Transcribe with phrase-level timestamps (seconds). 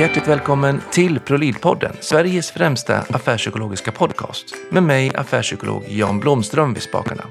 [0.00, 4.54] Hjärtligt välkommen till Prolidpodden, Sveriges främsta affärspsykologiska podcast.
[4.70, 7.24] Med mig, affärspsykolog Jan Blomström vid spakarna.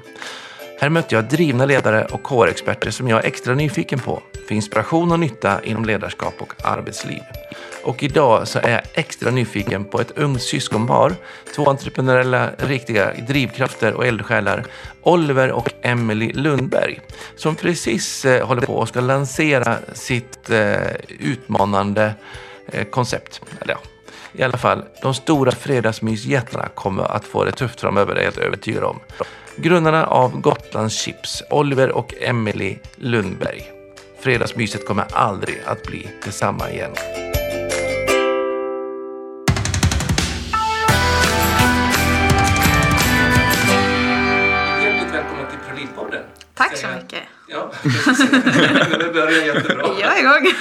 [0.80, 5.12] Här möter jag drivna ledare och HR-experter som jag är extra nyfiken på för inspiration
[5.12, 7.20] och nytta inom ledarskap och arbetsliv.
[7.84, 11.14] Och idag så är jag extra nyfiken på ett ungt syskonpar,
[11.54, 14.64] två entreprenöriella riktiga drivkrafter och eldsjälar,
[15.02, 17.00] Oliver och Emily Lundberg,
[17.36, 20.76] som precis eh, håller på och ska lansera sitt eh,
[21.08, 22.14] utmanande
[22.90, 23.40] koncept.
[23.60, 23.80] Eller ja,
[24.32, 28.32] i alla fall, de stora fredagsmysjättarna kommer att få det tufft framöver, det är jag
[28.32, 29.00] helt övertygad om.
[29.56, 33.72] Grundarna av Gotlands Chips, Oliver och Emily Lundberg.
[34.20, 36.90] Fredagsmyset kommer aldrig att bli detsamma igen.
[44.82, 46.22] Hjärtligt välkommen till ProLead-podden.
[46.54, 47.39] Tack så mycket.
[47.50, 48.30] Ja, precis.
[48.98, 49.86] det börjar jättebra.
[50.00, 50.52] Jag är igång.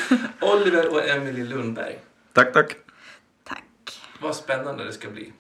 [0.42, 2.00] Oliver och Emily Lundberg.
[2.34, 2.76] Tack, tack.
[3.44, 4.02] Tack.
[4.20, 5.34] Vad spännande det ska bli.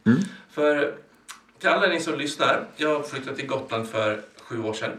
[0.51, 0.93] För
[1.59, 4.91] till alla ni som lyssnar, jag flyttade till Gotland för sju år sedan.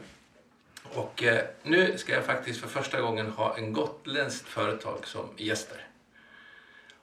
[0.94, 5.86] Och eh, nu ska jag faktiskt för första gången ha en gotländskt företag som gäster.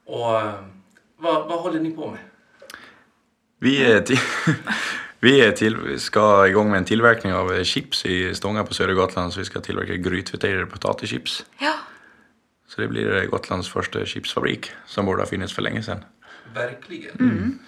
[0.06, 0.54] Och eh,
[1.18, 2.20] vad, vad håller ni på med?
[3.60, 4.02] Vi, är
[5.20, 9.34] vi är till, ska igång med en tillverkning av chips i Stånga på södra Gotland.
[9.34, 11.46] Så vi ska tillverka grytfriterade potatischips.
[11.60, 11.74] Ja,
[12.68, 16.06] Så det blir eh, Gotlands första chipsfabrik som borde ha funnits för länge sedan.
[16.54, 17.60] Verkligen.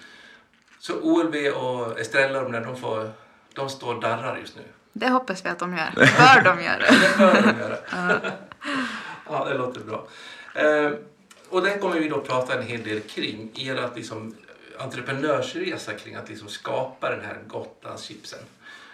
[0.79, 3.11] Så OLV och Estrella, de, där, de, får,
[3.53, 4.61] de står och darrar just nu.
[4.93, 5.91] det hoppas vi att de gör.
[5.95, 6.77] Bör de göra.
[6.79, 7.77] Det bör de göra.
[9.29, 10.07] ja, det låter bra.
[10.53, 10.91] Eh,
[11.49, 13.51] och det kommer vi då prata en hel del kring.
[13.55, 14.35] Ert liksom,
[14.79, 18.39] entreprenörsresa kring att liksom skapa den här Gotlandschipsen.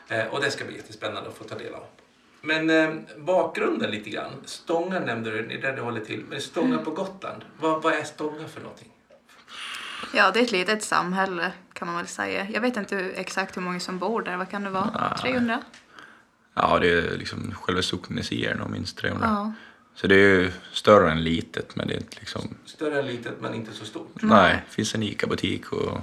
[0.08, 1.83] Eh, och det ska bli jättespännande att få ta del av.
[2.41, 4.31] Men eh, bakgrunden lite grann.
[4.45, 6.23] Stånga nämnde du, det är där du håller till.
[6.30, 8.91] Men Stånga på Gotland, vad, vad är Stånga för någonting?
[10.13, 12.47] Ja, det är ett litet samhälle kan man väl säga.
[12.50, 14.38] Jag vet inte hur- exakt hur många som bor där.
[14.38, 15.17] Vad kan det vara?
[15.22, 15.62] 300?
[16.53, 19.28] Ja, det är liksom själva socknen i sig är nog minst 300.
[19.28, 19.53] Ja.
[19.95, 22.56] Så det är ju större än litet, men det är inte liksom...
[22.66, 24.13] Större än litet men inte så stort.
[24.22, 26.00] Nej, det finns en ICA-butik och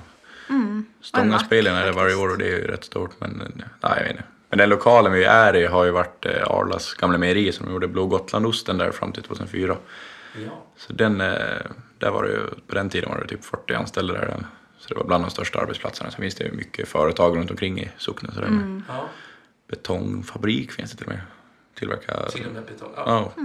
[0.48, 0.86] Mm.
[1.00, 3.10] Stångaspelen är det varje år och det är ju rätt stort.
[3.18, 4.22] Men, eh, nej, jag vet inte.
[4.50, 7.88] men den lokalen vi är i har ju varit eh, Arlas gamla mejeri som gjorde
[7.88, 9.76] Blå Gotlandosten där fram till 2004.
[10.44, 10.64] Ja.
[10.76, 11.36] Så den, eh,
[11.98, 14.46] där var det ju, på den tiden var det typ 40 anställda där.
[14.78, 16.10] Så det var bland de största arbetsplatserna.
[16.10, 18.34] Sen finns det ju mycket företag runt omkring i socknen.
[18.34, 18.82] Med.
[18.88, 19.08] ja.
[19.70, 21.22] Betongfabrik finns det till och med.
[21.74, 22.28] Tillverka...
[22.30, 22.92] Till och med betong.
[22.96, 23.32] Ja.
[23.36, 23.42] Ja.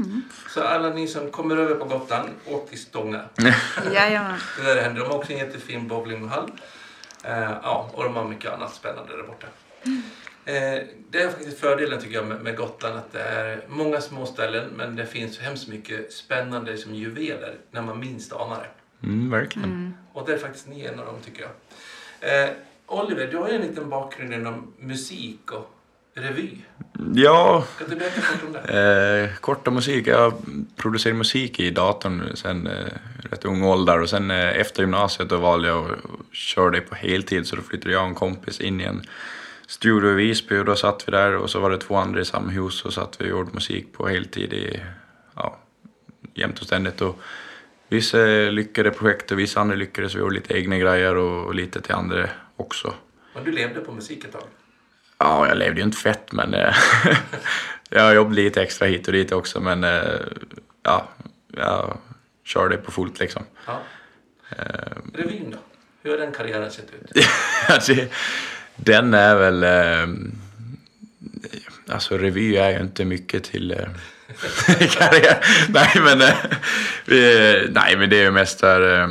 [0.50, 3.22] Så alla ni som kommer över på Gotland, åk till Stånga.
[3.94, 4.40] Jajamän.
[4.58, 5.02] Det där händer.
[5.02, 6.52] De har också en jättefin bowlinghall.
[7.24, 9.48] Eh, ja, och de har mycket annat spännande där borta.
[10.46, 14.26] Eh, det är faktiskt fördelen tycker jag med, med Gotland att det är många små
[14.26, 19.08] ställen men det finns hemskt mycket spännande som juveler när man minst anar det.
[19.08, 19.98] Mm, verkligen.
[20.14, 22.44] Och det är faktiskt ni en av dem tycker jag.
[22.44, 22.50] Eh,
[22.86, 25.77] Oliver, du har ju en liten bakgrund inom musik och
[26.22, 26.50] revy.
[27.16, 29.30] Ja, Kan du berätta kort om det?
[29.30, 30.08] Eh, korta musik.
[30.08, 30.34] Jag
[30.76, 32.86] producerar musik i datorn sen eh,
[33.32, 36.96] rätt ung ålder och sen eh, efter gymnasiet då valde jag att köra det på
[36.96, 39.02] heltid så då flyttade jag och en kompis in i en
[39.68, 42.26] studio i Visby och då satt vi där och så var det två andra i
[42.26, 44.80] samma hus och satt vi och gjorde musik på heltid i,
[45.36, 45.58] ja,
[46.34, 47.02] jämt och ständigt.
[47.02, 47.20] Och
[47.90, 48.18] vissa
[48.52, 50.16] lyckade projekt och vissa andra lyckades.
[50.16, 52.94] Vi gjorde lite egna grejer och lite till andra också.
[53.34, 54.44] Och du levde på musik ett tag.
[55.18, 56.76] Ja, jag levde ju inte fett men eh,
[57.90, 60.02] jag jobbade lite extra hit och dit också men eh,
[60.84, 61.08] ja,
[61.56, 61.98] jag
[62.44, 63.44] körde på fullt liksom.
[63.66, 63.80] Ja.
[65.14, 65.58] Revyn då?
[66.02, 67.28] Hur har den karriären sett ut?
[67.88, 68.12] det,
[68.76, 69.64] den är väl...
[69.64, 70.16] Eh,
[71.90, 73.78] alltså revy är ju inte mycket till eh,
[74.88, 75.46] karriär.
[75.70, 76.36] Nej men, eh,
[77.06, 79.10] vi, nej men det är ju mest där eh,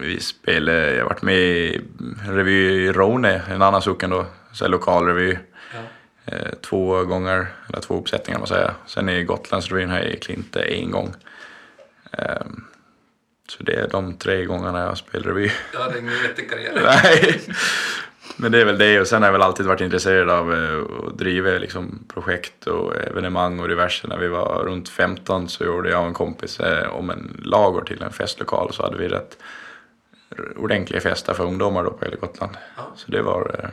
[0.00, 1.80] vi spelar, jag har varit med i
[2.28, 5.36] revy i Rone, en annan socken då, så här lokalrevy.
[5.74, 5.80] Ja.
[6.24, 8.72] Eh, två gånger, eller två uppsättningar man säger.
[8.86, 11.14] Sen i Gotlandsrevyn jag i Klinte en gång.
[12.12, 12.46] Eh,
[13.48, 15.50] så det är de tre gångerna jag spelar revy.
[15.74, 16.80] Ja, det är ingen jättekarriär.
[16.84, 17.40] Nej.
[18.36, 21.06] Men det är väl det och sen har jag väl alltid varit intresserad av eh,
[21.06, 24.08] att driva liksom, projekt och evenemang och diverse.
[24.08, 27.80] När vi var runt 15 så gjorde jag och en kompis eh, om en lager
[27.80, 29.38] till en festlokal så hade vi rätt
[30.56, 32.52] ordentliga fester för ungdomar då på hela Gotland.
[32.76, 32.82] Ja.
[32.96, 33.70] Så det var,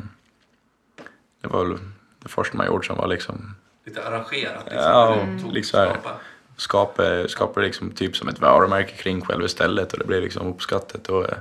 [1.41, 1.77] det var väl
[2.23, 3.55] det första man gjorde som var liksom
[3.85, 4.63] Lite arrangerat.
[4.65, 4.81] Liksom.
[4.83, 6.15] Ja, tog- liksom skapa.
[6.57, 11.09] skapa, skapa liksom typ som ett varumärke kring själva stället och det blev liksom uppskattat.
[11.09, 11.37] Och, eh,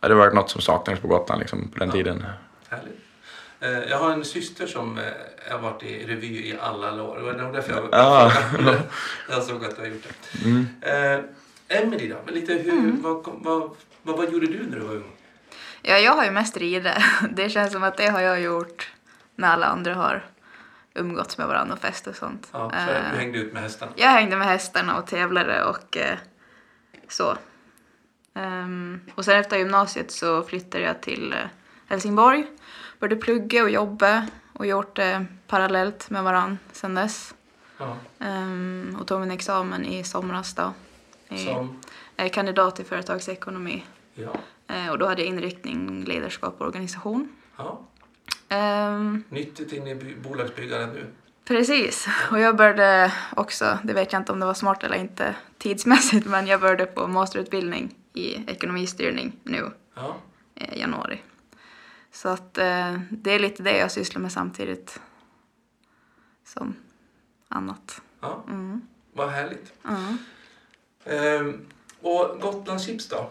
[0.00, 1.92] ja, det var något som saknades på Gotland liksom, på den Ja.
[1.94, 2.24] tiden.
[2.68, 2.98] Härligt.
[3.60, 5.04] Eh, Jag har en syster som eh,
[5.52, 7.16] har varit i revy i alla år.
[7.16, 8.32] Det var nog därför jag, Ja.
[9.30, 10.02] jag såg att du har gjort
[10.32, 10.44] det.
[10.48, 10.66] Mm.
[10.80, 11.24] Eh,
[11.82, 12.16] Emily då?
[12.24, 13.02] Men lite hur, Mm.
[13.02, 13.70] vad, vad,
[14.02, 15.12] vad, vad gjorde du när du var ung?
[15.82, 16.92] Ja, jag har ju mest ridit.
[17.30, 18.92] Det känns som att det har jag gjort
[19.34, 20.26] när alla andra har
[20.94, 22.48] umgåtts med varandra och fest och sånt.
[22.52, 23.92] Ja, så Eh, du hängde ut med hästarna?
[23.96, 26.18] Jag hängde med hästarna och tävlade och eh,
[27.08, 27.36] så.
[28.34, 31.38] Ehm, och sen efter gymnasiet så flyttade jag till eh,
[31.86, 32.46] Helsingborg.
[32.98, 37.34] Började plugga och jobba och gjort det parallellt med varann sen dess.
[37.78, 37.96] Ja.
[38.18, 40.72] Ehm, och tog min examen i somras då.
[41.28, 41.80] I, Som,
[42.32, 43.84] kandidat i företagsekonomi.
[44.14, 44.32] ja.
[44.68, 47.28] Eh, och då hade jag inriktning ledarskap och organisation.
[47.56, 47.80] ja.
[48.48, 51.06] Ehm, Nyttigt in i by- bolagsbyggandet nu.
[51.44, 52.06] Precis.
[52.30, 56.26] Och jag började också, det vet jag inte om det var smart eller inte tidsmässigt,
[56.26, 60.16] men jag började på masterutbildning i ekonomistyrning nu Ja.
[60.54, 61.22] i januari.
[62.12, 65.00] Så att eh, det är lite det jag sysslar med samtidigt
[66.44, 66.74] som
[67.48, 68.02] annat.
[68.20, 68.44] ja.
[68.48, 68.80] Mm.
[69.12, 69.72] Vad härligt.
[69.82, 69.96] Ja.
[71.12, 71.60] Ehm,
[72.02, 73.30] och Gotlandschips då?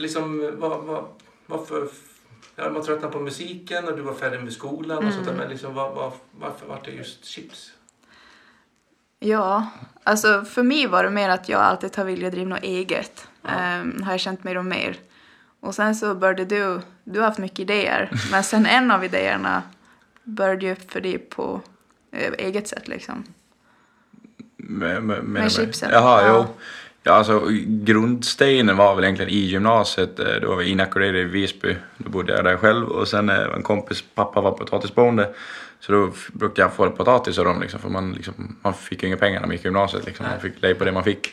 [0.00, 1.04] Liksom, vad, vad,
[1.46, 1.88] varför...
[2.56, 5.48] Ja, man tröttnade på musiken och du var färdig med skolan och sånt där, men
[5.48, 7.72] liksom, vad, vad, varför var det just chips?
[9.18, 9.66] Ja,
[10.02, 13.28] alltså för mig var det mer att jag alltid har velat driva något eget.
[13.44, 14.96] Ehm, har jag känt mer och mer.
[15.60, 19.62] Och sen så började du, du har haft mycket idéer, men sen en av idéerna
[20.24, 21.60] började ju upp för dig på
[22.12, 23.24] eh, eget sätt liksom.
[24.56, 25.90] Med, med, Med chipsen?
[25.92, 26.46] Jaha, Ja.
[26.48, 26.54] jo.
[27.08, 30.18] Ja, alltså, grundstenen var väl egentligen i gymnasiet.
[30.20, 31.76] eh, Då var vi inackorderade i Visby.
[31.98, 32.88] Då bodde jag där själv.
[32.88, 35.28] Och sen eh, en kompis pappa var potatisbonde.
[35.80, 37.60] Så då brukade jag få potatis av dem.
[37.60, 40.06] Liksom, för man, liksom, man fick ju inga pengar när man gick i gymnasiet.
[40.06, 40.26] Liksom.
[40.30, 41.28] Man fick lej på det man fick.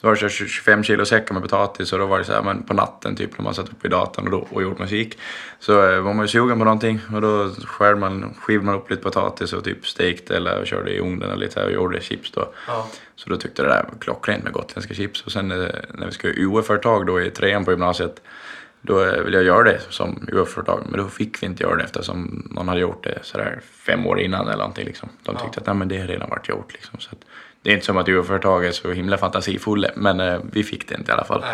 [0.00, 2.42] Så var det så 25 kilo säckar med potatis och då var det så här,
[2.42, 5.18] men på natten typ när man satt uppe i datorn och, då, och gjorde musik.
[5.60, 8.90] Så eh, var man ju sugen på någonting och då skär man, skivade man upp
[8.90, 12.52] lite potatis och typ stekte eller körde i ugnen lite här och gjorde chips då.
[12.66, 12.88] Ja.
[13.16, 15.22] Så då tyckte jag det där var klockrent med gotländska chips.
[15.22, 18.22] Och sen eh, när vi skulle göra UF-företag då i trean på gymnasiet,
[18.80, 20.82] då eh, ville jag göra det som UF-företag.
[20.90, 24.20] Men då fick vi inte göra det eftersom någon hade gjort det sådär fem år
[24.20, 24.84] innan eller någonting.
[24.86, 25.08] Liksom.
[25.22, 25.60] De tyckte Ja.
[25.60, 26.72] att Nej, men det har redan varit gjort.
[26.72, 26.98] Liksom.
[26.98, 27.24] Så att,
[27.68, 30.94] det är inte som att UF-företag är så himla fantasifulla, men eh, vi fick det
[30.94, 31.44] inte i alla fall.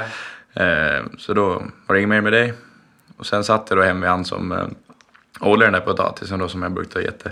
[0.55, 1.49] Eh, så då
[1.87, 2.52] var det inget mer med det.
[3.16, 4.66] Och sen satt jag då hemma med han som eh,
[5.40, 7.26] odlade den där potatisen då som jag brukade ha gett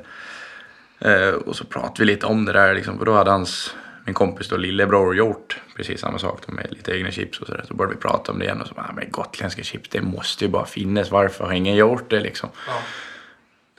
[0.99, 3.75] eh, Och så pratade vi lite om det där liksom, för då hade hans,
[4.05, 7.65] min kompis då lillebror gjort precis samma sak med lite egna chips och sådär.
[7.69, 10.01] Så började vi prata om det igen och så bara, "Ah, men gotländska chips det
[10.03, 12.49] måste ju bara finnas, varför har ingen gjort det liksom?
[12.67, 12.73] Ja.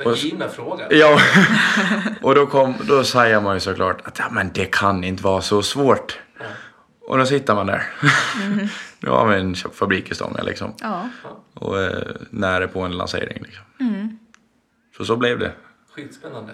[0.03, 0.88] Den givna frågan.
[0.91, 1.19] Ja,
[2.21, 5.41] och då, kom, då säger man ju såklart att ja, men det kan inte vara
[5.41, 6.19] så svårt.
[6.39, 6.45] Ja.
[7.07, 7.83] Och då sitter man där.
[9.00, 10.73] nu har vi en fabrik i Stånga liksom.
[10.81, 11.09] Ja.
[11.53, 13.63] Och eh, nära på en lansering liksom.
[14.97, 15.51] Så så blev det.
[15.95, 16.53] Skitspännande.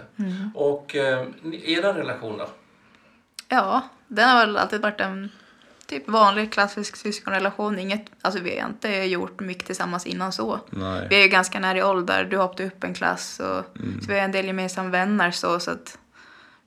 [0.55, 1.25] Och eh,
[1.65, 2.47] era relation då?
[3.49, 5.29] ja, den har väl alltid varit en
[5.89, 7.79] typ vanlig klassisk syskonrelation.
[7.79, 10.59] Inget, alltså vi har inte gjort mycket tillsammans innan så.
[10.69, 11.07] Nej.
[11.09, 12.25] Vi är ju ganska nära i ålder.
[12.25, 13.63] Du hoppade upp en klass och
[14.01, 15.97] så vi har en del gemensamma vänner så, så att,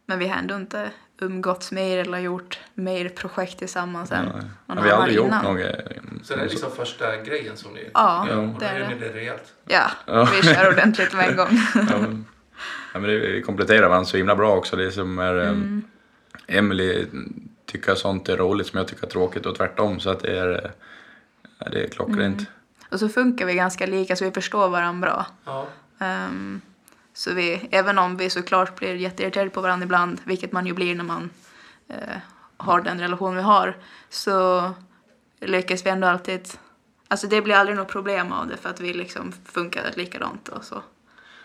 [0.07, 0.91] men vi har ändå inte
[1.21, 5.27] umgåtts mer eller gjort mer projekt tillsammans än någon Ja, vi har annan aldrig gjort
[5.27, 5.45] innan.
[5.45, 5.65] något.
[5.65, 5.73] eh,
[6.23, 7.91] Så det är liksom första grejen som ni...
[7.95, 8.37] Ja, gör.
[8.37, 8.89] det Och är det.
[8.89, 9.55] ni det rejält.
[9.67, 10.29] Ja, Ja.
[10.43, 11.49] vi kör ordentligt med en gång.
[11.75, 12.27] Ja, men,
[12.95, 14.77] ja, men det kompletterar varandra så himla bra också.
[14.77, 15.83] Det som är mm.
[16.47, 17.07] Emily
[17.73, 20.01] tycker sånt är roligt som jag tycker är tråkigt och tvärtom.
[20.01, 20.73] Så att det är,
[21.59, 22.49] det är klockrent.
[22.91, 25.27] Och så funkar vi ganska lika så vi förstår varandra bra.
[25.45, 25.67] Ja.
[25.99, 26.61] Ehm,
[27.13, 30.95] så vi, även om vi såklart blir jätteirriterade på varandra ibland, vilket man ju blir
[30.95, 31.31] när man
[31.89, 32.17] eh,
[32.57, 33.77] har den relation vi har,
[34.09, 34.71] så
[35.41, 36.49] lyckas vi ändå alltid...
[37.09, 40.65] Alltså det blir aldrig något problem av det för att vi liksom funkar likadant och
[40.65, 40.83] så.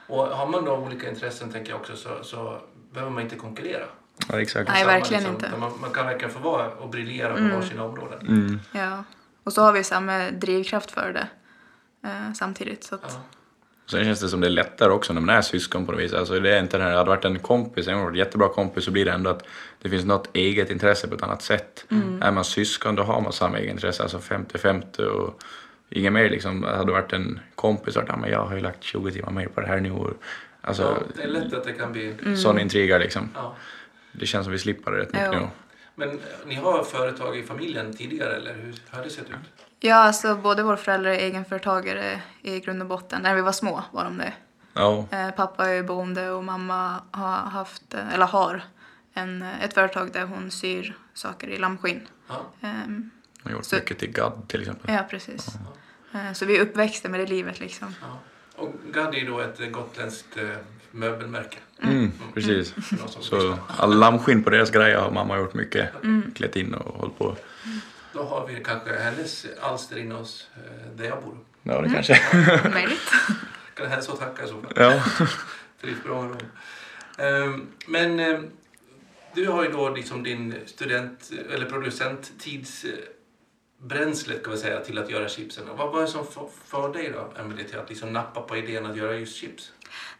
[0.07, 2.61] Och har man då olika intressen tänker jag också så, så
[2.93, 3.85] behöver man inte konkurrera.
[4.29, 4.69] Ja, exakt.
[4.69, 5.57] Nej, verkligen liksom, inte.
[5.57, 8.27] Man, man kan verkligen få vara och briljera på varsina områden.
[8.27, 8.59] Mm.
[8.71, 9.03] Ja.
[9.43, 11.27] Och så har vi samma drivkraft för det
[12.09, 12.83] eh, samtidigt.
[12.83, 13.23] Så att, Ja.
[13.89, 16.13] Sen känns det som det är lättare också när man är syskon på något vis.
[16.13, 18.91] Alltså det är inte den här, hade det varit en kompis, en jättebra kompis så
[18.91, 19.43] blir det ändå att
[19.81, 21.85] det finns något eget intresse på ett annat sätt.
[22.21, 25.43] Är man syskon då har man samma eget intresse, alltså 50-50 och
[25.89, 26.63] inget mer liksom.
[26.63, 29.47] Hade det varit en kompis så hade men jag har ju lagt 20 timmar mer
[29.47, 30.13] på det här nu.
[30.61, 32.15] Alltså Ja, det är lätt att det kan bli...
[32.37, 33.29] sån intriger liksom.
[33.35, 33.55] Ja.
[34.19, 35.39] Det känns som vi slipper det rätt mycket Jo.
[35.39, 35.47] nu.
[35.95, 39.35] Men eh, ni har företag i familjen tidigare eller hur har det sett ut?
[39.79, 43.21] ja, alltså både våra föräldrar är egenföretagare i grund och botten.
[43.21, 44.33] När vi var små var de det.
[44.73, 48.61] Ja, Eh, pappa är bonde och mamma har haft, eh, eller har,
[49.13, 52.07] en, ett företag där hon syr saker i lammskinn.
[52.27, 52.45] Ja.
[52.61, 53.09] Ehm,
[53.43, 54.93] jag har gjort Så- mycket till GAD till exempel.
[54.95, 55.47] ja, precis.
[56.13, 57.95] Eh, så vi är uppväxta med det livet liksom.
[58.01, 58.19] ja.
[58.55, 60.37] Och Gaddi är då ett gotländskt
[60.91, 61.57] möbelmärke.
[61.83, 62.71] Mm, precis.
[62.71, 63.57] För någon som Så lyssnar.
[63.77, 65.89] all lammskinn på deras grejer har mamma gjort mycket.
[66.35, 67.35] Klätt in och hållit på.
[68.13, 70.61] Då har vi kanske hennes alster inne hos eh,
[70.95, 71.37] där jag bor.
[71.63, 72.21] Ja, det kanske.
[72.73, 73.11] Möjligt.
[73.73, 74.73] Kan hälsa och tacka i så fall.
[74.75, 75.03] ja.
[75.81, 76.47] Trivs bra med dem.
[77.17, 78.47] Ehm, Men ehm,
[79.35, 85.29] du har ju då liksom din student eller producenttidsbränslet kan vi säga till att göra
[85.29, 85.63] chipsen.
[85.77, 88.85] Vad var det som för, för dig då, Emelie, till att liksom nappa på idén
[88.85, 89.71] att göra just chips?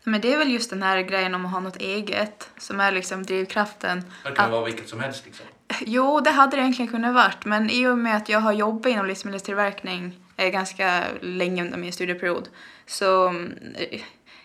[0.04, 2.92] Men det är väl just den här grejen om att ha något eget som är
[2.92, 4.04] liksom drivkraften.
[4.24, 5.46] Det kan Att- vara vilket som helst liksom.
[5.82, 7.46] Jo, det hade det egentligen kunnat varit.
[7.46, 11.94] Men i och med att jag har jobbat inom livsmedelstillverkning eh, ganska länge under min
[11.94, 12.50] studieperiod
[12.86, 14.02] så mm, eh,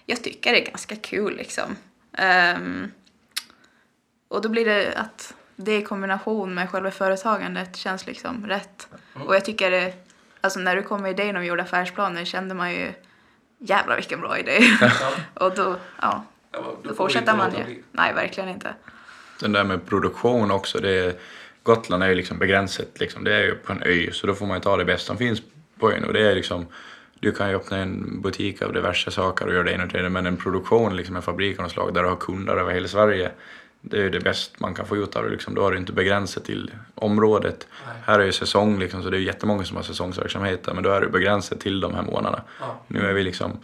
[0.07, 1.77] jag tycker det är ganska kul liksom.
[2.19, 2.91] Ehm,
[4.29, 8.89] och då blir det att det i kombination med själva företagandet känns liksom rätt.
[9.27, 9.95] Och jag tycker det,
[10.41, 12.93] alltså när du kom med idén om gjorda affärsplaner kände man ju
[13.62, 14.59] jävlar vilken bra idé.
[14.81, 14.90] Ja,
[15.47, 17.64] och då, ja, ja, då då fortsätter man ju.
[17.64, 17.83] bli.
[17.92, 18.75] Nej, verkligen inte.
[19.40, 20.78] Den där med produktion också.
[20.78, 21.14] Det är,
[21.62, 23.00] Gotland är ju liksom begränsat.
[23.00, 23.25] Liksom.
[23.25, 25.19] Det är ju på en ö, så då får man ju ta det bästa som
[25.19, 25.42] finns
[25.78, 26.04] på ön.
[26.04, 26.66] Och det är liksom,
[27.21, 29.99] du kan ju öppna en butik av diverse saker och göra det ena och det
[29.99, 32.73] andra, men en produktion, liksom en fabrik av något slag där du har kunder över
[32.73, 33.31] hela Sverige,
[33.83, 35.31] det är ju det bästa man kan få ut av det.
[35.31, 35.55] Liksom.
[35.55, 37.67] Då har du inte begränsat till området.
[37.87, 37.97] Nej.
[38.05, 40.91] Här är ju säsong, liksom, så det är jättemånga som har säsongsverksamhet där, men då
[40.91, 42.43] är det begränsat till de här månaderna.
[42.61, 42.81] Ja.
[42.87, 43.59] Nu är vi liksom,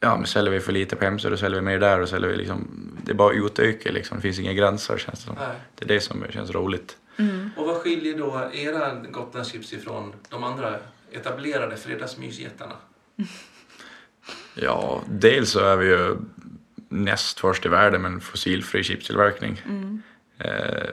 [0.00, 2.30] ja men säljer vi för lite på hemsidan, då säljer vi mer där och säljer
[2.30, 2.68] vi liksom,
[3.04, 5.36] det är bara utöka liksom, det finns inga gränser känns det som.
[5.38, 5.56] Nej.
[5.74, 6.96] Det är det som känns roligt.
[7.56, 10.76] Och vad skiljer då era Gotlandschips ifrån de andra
[11.12, 12.74] etablerade fredagsmysjättarna?
[14.54, 16.16] Ja, dels så är vi ju
[16.94, 19.62] näst först i världen med en fossilfri chipstillverkning.
[20.38, 20.88] Eh,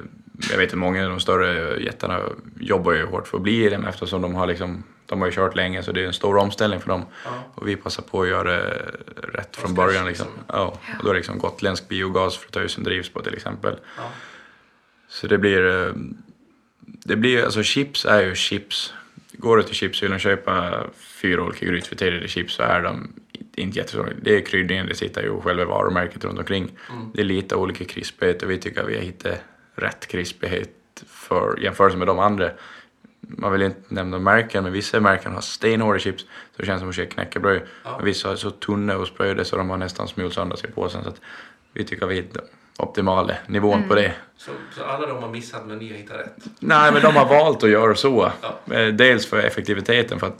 [0.51, 2.19] jag vet att många av de större jättarna
[2.59, 5.55] jobbar ju hårt för att bli det eftersom de har liksom de har ju kört
[5.55, 7.05] länge så det är en stor omställning för dem.
[7.25, 7.31] Ja.
[7.55, 8.91] Och vi passar på att göra det
[9.33, 10.05] rätt från början.
[10.05, 10.27] Liksom.
[10.27, 10.43] liksom.
[10.47, 13.75] Ja, och då är det liksom gotländsk biogas för tusen drivs på till exempel.
[13.97, 14.03] Ja.
[15.07, 15.87] Så det blir...
[15.87, 15.93] eh,
[17.03, 18.93] Det blir alltså chips är ju chips.
[19.33, 23.13] Går du till chipshyllan och köper fyra olika grytfriterade chips så är de
[23.55, 24.09] inte jättestora.
[24.21, 26.71] Det är kryddningen, det sitter ju själva varumärket runt omkring.
[27.13, 29.37] Det är lite olika krispighet och vi tycker att vi har hittat
[29.75, 30.69] rätt krispighet
[31.07, 32.49] för jämförelse med de andra.
[33.19, 36.27] Man vill inte nämna märken, men vissa märken har stenhårda chips så
[36.61, 37.61] det känns som att käka knäckebröd.
[37.83, 37.97] Ja.
[38.03, 41.03] Vissa är så tunna och spröda så de har nästan smulat sönder sig på påsen.
[41.03, 41.21] Så att
[41.73, 42.43] vi tycker att vi hittar
[42.77, 44.13] optimala nivån på det.
[44.37, 46.37] Så, så alla de har missat men ni har hittat rätt?
[46.59, 48.31] Nej, men de har valt att göra så.
[48.41, 48.75] Ja.
[48.75, 50.39] Eh, Dels för effektiviteten, för att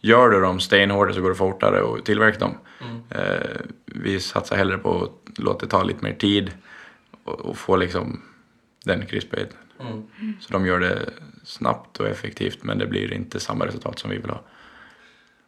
[0.00, 2.54] gör du dem stenhårda så går det fortare att tillverka dem.
[2.80, 3.02] Mm.
[3.10, 6.52] Eh, Vi satsar hellre på att låta det ta lite mer tid
[7.24, 8.22] och, och få liksom
[8.84, 9.56] den krispigheten.
[9.80, 10.02] Mm.
[10.40, 11.10] Så de gör det
[11.44, 14.40] snabbt och effektivt, men det blir inte samma resultat som vi vill ha.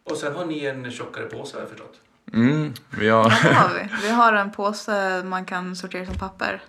[0.05, 2.01] Och sen har ni en tjockare påse har jag förstått.
[2.33, 3.31] Mm, vi har...
[3.31, 3.89] Ja, det har vi.
[4.03, 6.63] Vi har en påse man kan sortera som papper.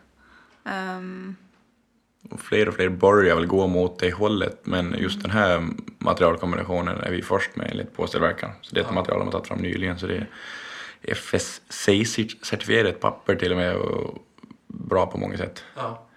[0.65, 1.35] Ehm,
[2.29, 6.97] Och fler och fler börjar väl gå mot det hållet, men just den här materialkombinationen
[6.97, 8.53] är vi först med enligt påstillverkaren.
[8.61, 8.95] Så det är ett Ja.
[8.95, 10.27] material de har tagit fram nyligen, så det är
[11.01, 14.17] FSC-certifierat papper till och med och
[14.67, 15.63] bra på många sätt.
[15.75, 16.07] Ja.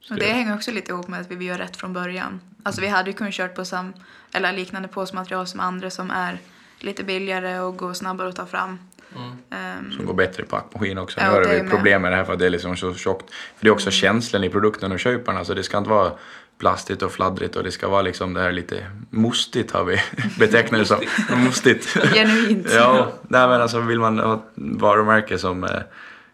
[0.00, 2.40] Så och det hänger också lite ihop med att vi vill göra rätt från början.
[2.62, 3.92] Alltså vi hade ju kunnat kört på sam,
[4.34, 6.38] eller liknande påsmaterial som andra som är
[6.78, 8.78] lite billigare och går snabbare att ta fram.
[9.16, 9.32] Mm.
[9.50, 11.20] Ehm, som går bättre i packmaskin också.
[11.20, 11.70] Ja, Nu har vi med.
[11.70, 13.30] problem med det här för att det är liksom så tjockt.
[13.30, 15.38] För det är också känslan i produkten och köparen.
[15.38, 16.12] Alltså det ska inte vara
[16.58, 20.00] plastigt och fladdrigt och det ska vara liksom det här lite mustigt har vi
[20.38, 20.98] betecknat det som.
[21.44, 21.86] Mustigt.
[22.14, 22.66] Genuint.
[22.74, 25.70] ja, nej men alltså vill man ha ett varumärke som eh,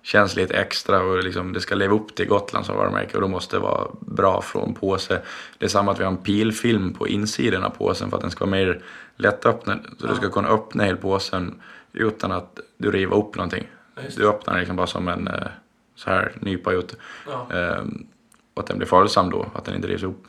[0.02, 3.28] känns lite extra och liksom det ska leva upp till Gotland som varumärke och då
[3.28, 5.22] måste det vara bra från påse.
[5.58, 8.30] Det är samma att vi har en pilfilm på insidan av påsen för att den
[8.30, 8.82] ska vara mer
[9.16, 9.86] lättöppnad.
[9.98, 11.60] Så du ska kunna öppna hela påsen
[11.92, 13.66] utan att du river upp någonting.
[13.94, 15.46] Ja, Du öppnar den liksom bara som en eh,
[15.94, 16.96] så här nypa ut.
[17.26, 17.56] Ja.
[17.56, 18.06] Ehm,
[18.54, 20.24] och att den blir följsam då, att den inte rivs upp.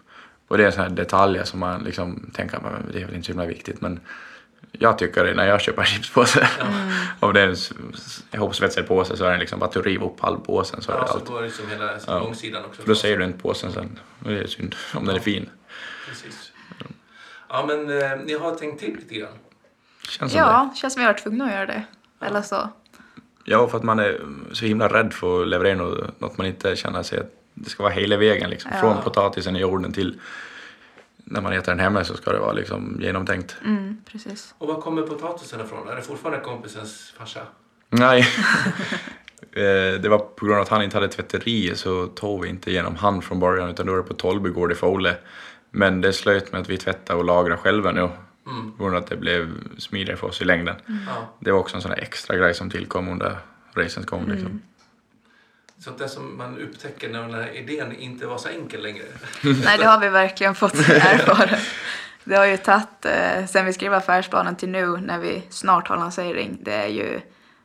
[0.48, 3.26] Och det är sådana här detaljer som man liksom tänker att det är väl inte
[3.26, 4.00] så himla viktigt men
[4.80, 6.48] jag tycker det när jag köper en chipspåse.
[7.20, 7.56] Om det är en
[8.34, 11.02] ihopsvetsad påse så är den liksom bara att du river upp halvpåsen så är det
[11.02, 11.26] Ja, så allt.
[11.28, 12.20] går det som hela Ja.
[12.20, 12.82] långsidan också.
[12.82, 14.00] För då ser du inte påsen sen.
[14.20, 15.50] Det är synd om den är fin.
[16.10, 16.52] Precis.
[17.50, 19.30] Ja, men eh, ni har tänkt till lite grann.
[20.10, 20.48] Känns som det.
[20.48, 21.84] Ja, känns som vi har varit tvungna att göra det.
[22.22, 22.70] Eller så.
[23.46, 26.76] Ja, för att man är så himla rädd för att leverera något, något man inte
[26.76, 28.72] känner sig att det ska vara hela vägen liksom.
[28.74, 28.80] Ja.
[28.80, 30.20] Från potatisen i jorden till
[31.24, 33.56] när man äter den hemma så ska det vara liksom genomtänkt.
[33.66, 34.56] Mm, precis.
[34.58, 35.88] Och var kommer potatisen ifrån?
[35.88, 37.42] Är det fortfarande kompisens farsa?
[37.90, 38.28] Nej.
[39.56, 42.72] Eh, det var på grund av att han inte hade tvätteri så tog vi inte
[42.72, 45.16] genom han från början utan då var det på Tollbygård i Fole.
[45.72, 48.10] Men det slöt med att vi tvättade och lagrade själva nu.
[48.48, 48.72] Mm.
[48.78, 50.76] På grund av att det blev smidigare för oss i längden.
[50.86, 51.34] Ja.
[51.40, 53.38] Det var också en sån här extra grej som tillkom under
[53.74, 54.26] resans gång.
[54.28, 54.62] Liksom.
[55.84, 59.04] Sånt där som man upptäcker när den här idén inte var så enkel längre.
[59.42, 61.58] Nej, det har vi verkligen fått erfara.
[62.24, 65.98] Det har ju tagit, eh, sen vi skrev affärsplanen till nu när vi snart har
[65.98, 67.22] lansering, det är ju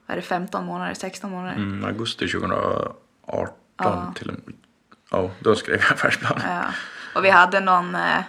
[0.06, 1.56] vad är det, 15 månader, 16 månader.
[1.56, 4.12] Mm, augusti 2018 Ja.
[4.16, 4.42] till en...
[5.10, 6.42] Ja, då skrev jag affärsplanen.
[6.46, 6.62] Ja.
[7.14, 8.22] Och vi hade någon eh,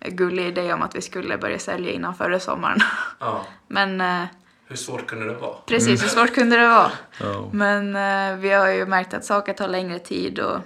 [0.00, 2.78] gullig idé om att vi skulle börja sälja innan förra sommaren.
[3.18, 3.46] Ja.
[3.68, 4.24] Men eh,
[4.66, 5.54] Hur svårt kunde det vara?
[5.66, 6.90] precis, hur svårt kunde det vara?
[7.20, 7.48] Ja.
[7.52, 10.58] Men eh, vi har ju märkt att saker tar längre tid och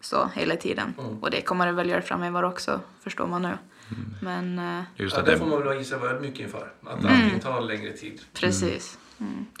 [0.00, 0.94] så hela tiden.
[1.20, 3.58] Och det kommer det väl göra framöver också, förstår man nu.
[4.22, 6.72] Men eh, Just Ja, att det det, får man väl gissa vad ödmjuk inför.
[6.86, 7.24] Att Mm.
[7.24, 8.20] allting tar längre tid.
[8.34, 8.98] precis.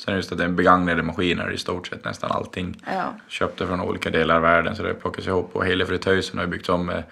[0.04, 2.82] sen just att det är begagnade maskiner i stort sett nästan allting.
[2.86, 3.14] Ja.
[3.28, 6.50] Köpte från olika delar av världen så det plockas ihop och hela fritösen har ju
[6.50, 7.02] byggts om med eh,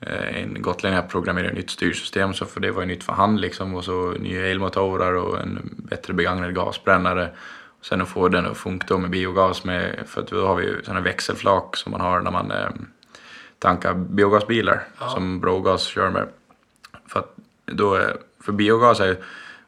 [0.00, 3.40] en gotlänning har programmerat ett nytt styrsystem så för det var ju nytt för hand
[3.40, 7.30] liksom och så nya elmotorer och en bättre begagnad gasbrännare.
[7.78, 10.64] Och sen att få den att funka med biogas med, för att då har vi
[10.64, 12.68] ju sådana växelflak som man har när man eh,
[13.58, 15.08] tankar biogasbilar Ja.
[15.08, 16.26] som Brogas kör med.
[17.08, 19.16] För, att då, är- för biogas är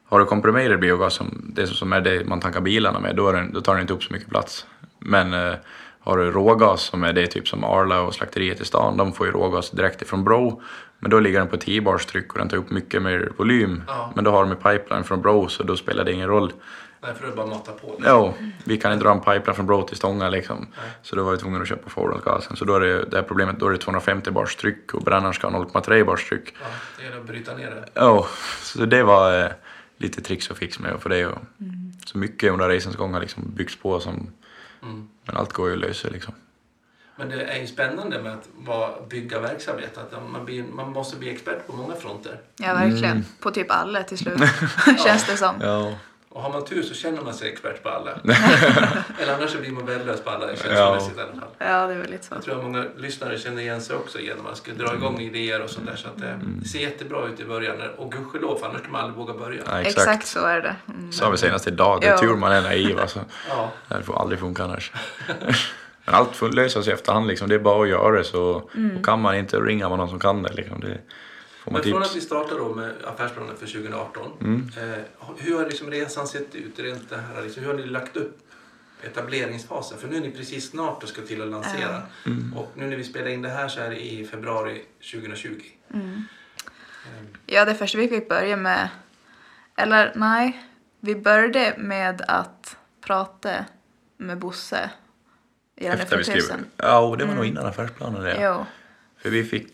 [0.08, 3.52] har du komprimerad biogas som det som är det man tankar bilarna med då, den,
[3.52, 4.66] då tar den inte upp så mycket plats.
[4.98, 5.54] Men eh,
[6.06, 9.26] har du rågas som är det typ som Arla och slakteriet i stan, de får
[9.26, 10.62] ju rågas direkt ifrån Bro.
[10.98, 13.82] Men då ligger den på 10 bars tryck och den tar upp mycket mer volym.
[13.86, 14.12] Ja.
[14.14, 16.52] Men då har de en pipeline från Bro så då spelar det ingen roll.
[17.02, 17.86] Nej, för det bara mata på.
[17.86, 18.04] liksom.
[18.04, 18.34] Ja,
[18.64, 20.66] vi kan inte dra en pipeline från Bro till Stånga liksom.
[21.02, 22.56] Så då var vi tvungna att köpa forwardgasen.
[22.56, 25.34] Så då är det, det här problemet, då är det 250 bars tryck och brännaren
[25.34, 26.54] ska ha 0,3 bars tryck.
[26.60, 26.66] Ja,
[26.98, 27.84] det gäller att bryta ner det.
[27.94, 28.26] Ja,
[28.62, 29.50] så det var eh,
[29.98, 31.26] lite tricks och fix med att få det.
[31.26, 31.38] Och,
[32.06, 34.30] Så mycket under resans gång har liksom byggts på som...
[34.82, 35.08] Mm.
[35.24, 36.34] Men allt går ju att lösa liksom.
[37.16, 39.98] Men det är ju spännande med att vara, bygga verksamhet.
[39.98, 42.40] Att man, blir, man måste bli expert på många fronter.
[42.56, 43.24] ja, verkligen.
[43.40, 44.40] På typ alla till slut,
[45.06, 45.54] känns det som.
[45.60, 45.94] Ja.
[46.36, 48.10] Och har man tur så känner man sig expert på alla.
[49.20, 50.56] Eller annars så blir man värdelös på alla Ja.
[50.56, 51.48] känslomässigt i alla fall.
[51.58, 52.34] Ja, det är väldigt så.
[52.34, 55.20] Jag tror att många lyssnare känner igen sig också genom att man ska dra igång
[55.20, 55.96] idéer och sånt där.
[55.96, 57.76] Så att det, det ser jättebra ut i början.
[57.96, 59.62] Och gudskelov, annars skulle man aldrig våga börja.
[59.66, 59.98] ja, Exakt.
[59.98, 60.26] exakt.
[60.26, 60.76] så är det.
[60.88, 61.12] Mm.
[61.12, 62.18] Sa vi senast idag, det är Ja.
[62.18, 63.20] tur man är naiv alltså.
[63.48, 63.70] Ja.
[63.88, 64.92] Det får aldrig funka annars.
[66.04, 67.48] Men allt får lösas i efterhand liksom.
[67.48, 68.70] Det är bara att göra det så.
[68.74, 68.96] Mm.
[68.96, 70.80] Och kan man inte ringa man någon som kan det liksom.
[70.80, 70.98] Det
[71.70, 74.72] Men från att vi startade då med affärsplanen för 2018.
[74.76, 74.82] Eh,
[75.38, 76.78] hur har liksom resan sett ut?
[76.78, 78.38] Rent det här, liksom, hur har ni lagt upp
[79.02, 79.98] etableringsfasen?
[79.98, 82.02] För nu är ni precis snart och ska till att lansera.
[82.54, 85.60] Och nu när vi spelar in det här så är det i februari 2020.
[87.46, 88.88] Ja, det första vi fick börja med,
[89.76, 90.66] eller nej,
[91.00, 93.64] vi började med att prata
[94.16, 94.90] med Bosse.
[95.76, 96.42] Efter vi skrev.
[96.76, 98.38] Ja, och det var nog innan affärsplanen det.
[98.42, 98.66] Jo.
[99.18, 99.66] För vi fick,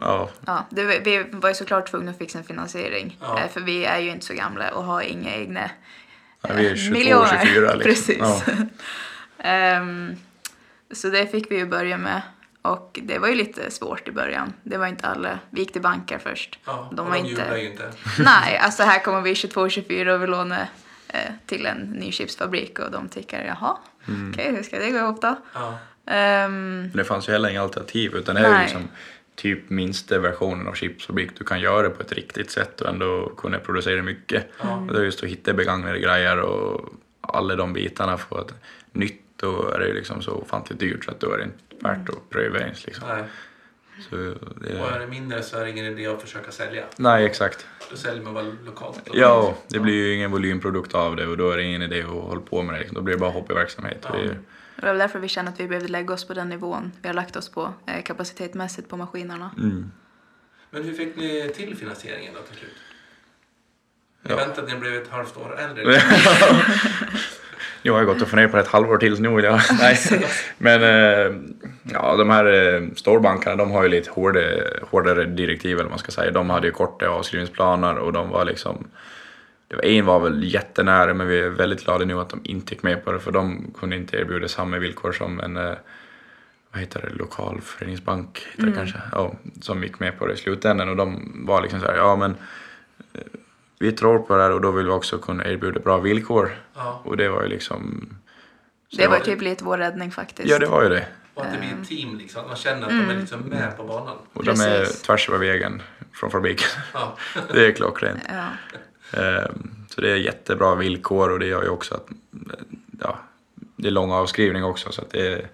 [0.00, 3.18] ja, Ja, det, vi var ju såklart tvungna att fixa en finansiering.
[3.20, 3.38] Ja.
[3.40, 5.70] Eh, För vi är ju inte så gamla och har inga egna
[6.42, 7.40] Ja, vi är eh, 22, miljoner.
[7.44, 7.80] 24 liksom.
[7.82, 8.18] Precis.
[8.18, 8.42] Ja.
[9.38, 10.16] Ehm,
[10.94, 12.22] så det fick vi ju börja med.
[12.62, 14.52] Och det var ju lite svårt i början.
[14.62, 15.38] Det var inte alla.
[15.50, 16.58] Vi gick till banker först.
[16.64, 17.42] Ja, de var de inte...
[17.56, 17.92] ju inte.
[18.18, 20.60] Nej, alltså här kommer vi 22-24 och vill låna
[21.08, 23.76] eh, till en ny chipsfabrik och de tycker jaha,
[24.08, 24.30] Mm.
[24.34, 25.36] okej hur ska det gå ihop då?
[25.54, 25.78] Ja.
[26.04, 28.88] Men det fanns ju heller inga alternativ utan det är ju liksom
[29.34, 33.58] typ minsta versionen av chipsfabrik du kan göra på ett riktigt sätt och ändå kunna
[33.58, 34.46] producera mycket.
[34.58, 38.54] Och det är just att hitta begagnade grejer och alla de bitarna för att
[38.92, 41.86] nytt då är det ju liksom så ofantligt dyrt så att då är det inte
[41.88, 43.08] värt att pröva ens liksom.
[43.08, 43.24] Nej.
[44.10, 46.84] Så det Och är det mindre så är det ingen idé att försöka sälja.
[46.96, 47.66] Nej, exakt.
[47.90, 49.00] Då säljer man bara lokalt.
[49.12, 52.08] Ja, det blir ju ingen volymprodukt av det och då är det ingen idé att
[52.08, 52.78] hålla på med det.
[52.78, 52.94] Liksom.
[52.94, 54.06] Då blir det bara hopp i verksamhet.
[54.80, 56.48] Och det är, det var därför vi kände att vi behövde lägga oss på den
[56.48, 59.50] nivån vi har lagt oss på eh, kapacitetmässigt på maskinerna.
[59.58, 59.90] mm.
[60.70, 62.70] Men hur fick ni till finansieringen då till slut?
[64.22, 64.36] Ni Ja.
[64.36, 66.02] väntade att ni blev ett halvt år äldre.
[67.82, 69.60] Jag har gått och funderat på det ett halvår till nu vill jag...
[69.80, 69.98] Nej.
[70.58, 71.36] Men eh,
[71.92, 75.98] ja, de här eh, storbankerna de har ju lite hårdare, hårdare direktiv eller vad man
[75.98, 76.30] ska säga.
[76.30, 78.88] De hade ju korta avskrivningsplaner och de var liksom...
[79.70, 82.74] Det var, en var väl jättenära men vi är väldigt glada nu att de inte
[82.74, 85.74] gick med på det för de kunde inte erbjuda samma villkor som en eh,
[86.72, 90.36] vad heter det, lokal föreningsbank heter det kanske, ja, som gick med på det i
[90.36, 92.36] slutändan och de var liksom så här, ja men
[93.12, 93.20] eh,
[93.78, 96.50] vi tror på det här och då vill vi också kunna erbjuda bra villkor.
[96.74, 97.00] Ja.
[97.04, 98.08] Och det var ju liksom...
[98.96, 100.48] Det var var- typ lite vår räddning faktiskt.
[100.48, 101.06] Ja, det var ju det.
[101.34, 102.40] Och att det blir ett team liksom.
[102.40, 104.16] Att man känner att de är liksom med på banan.
[104.32, 105.02] Och de är Precis.
[105.02, 106.68] tvärs över vägen från fabriken.
[106.94, 107.16] Ja.
[107.52, 108.20] Det är klockrent.
[108.28, 108.46] Ja.
[109.12, 112.58] Ehm, Så det är jättebra villkor och det gör ju också att eh,
[113.00, 113.18] ja,
[113.76, 115.48] det är lång avskrivning också så att det är,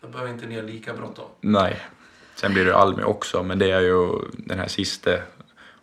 [0.00, 1.24] Då behöver inte ni ha lika bråttom.
[1.40, 1.80] nej.
[2.34, 5.10] Sen blir det Almi också men det är ju den här sista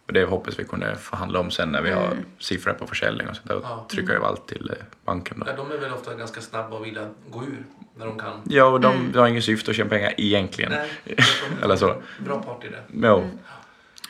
[0.08, 3.36] Och det hoppas vi kunna förhandla om sen när vi har siffror på försäljning och
[3.36, 3.56] sånt där.
[3.56, 3.88] Och Ja.
[3.92, 5.46] trycka över allt till eh, banken då.
[5.52, 7.64] Ja, de är väl ofta ganska snabba och vilja gå ur
[7.96, 8.42] när de kan.
[8.44, 10.72] Ja, och de, de har ingen syfte att tjäna pengar egentligen.
[10.72, 11.18] Nej,
[11.64, 12.02] Eller så.
[12.26, 12.84] Bra part i det.
[13.08, 13.24] Ja.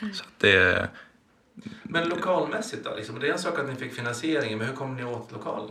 [0.00, 0.88] Så att det...
[1.82, 2.94] Men lokalmässigt då?
[2.96, 5.70] Liksom, det är en sak att ni fick finansieringen, men hur kom ni åt lokal?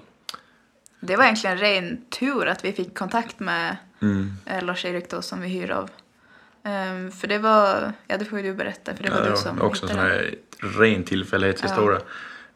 [1.00, 4.32] Det var egentligen ren tur att vi fick kontakt med Mm.
[4.45, 5.89] eh, Lars-Erik då som vi hyr av.
[6.63, 9.38] Ehm, för det var, ja det får ju du berätta för det var Ja, du
[9.38, 10.36] som var också en sån hittade här
[10.80, 12.00] ren tillfällighetshistoria.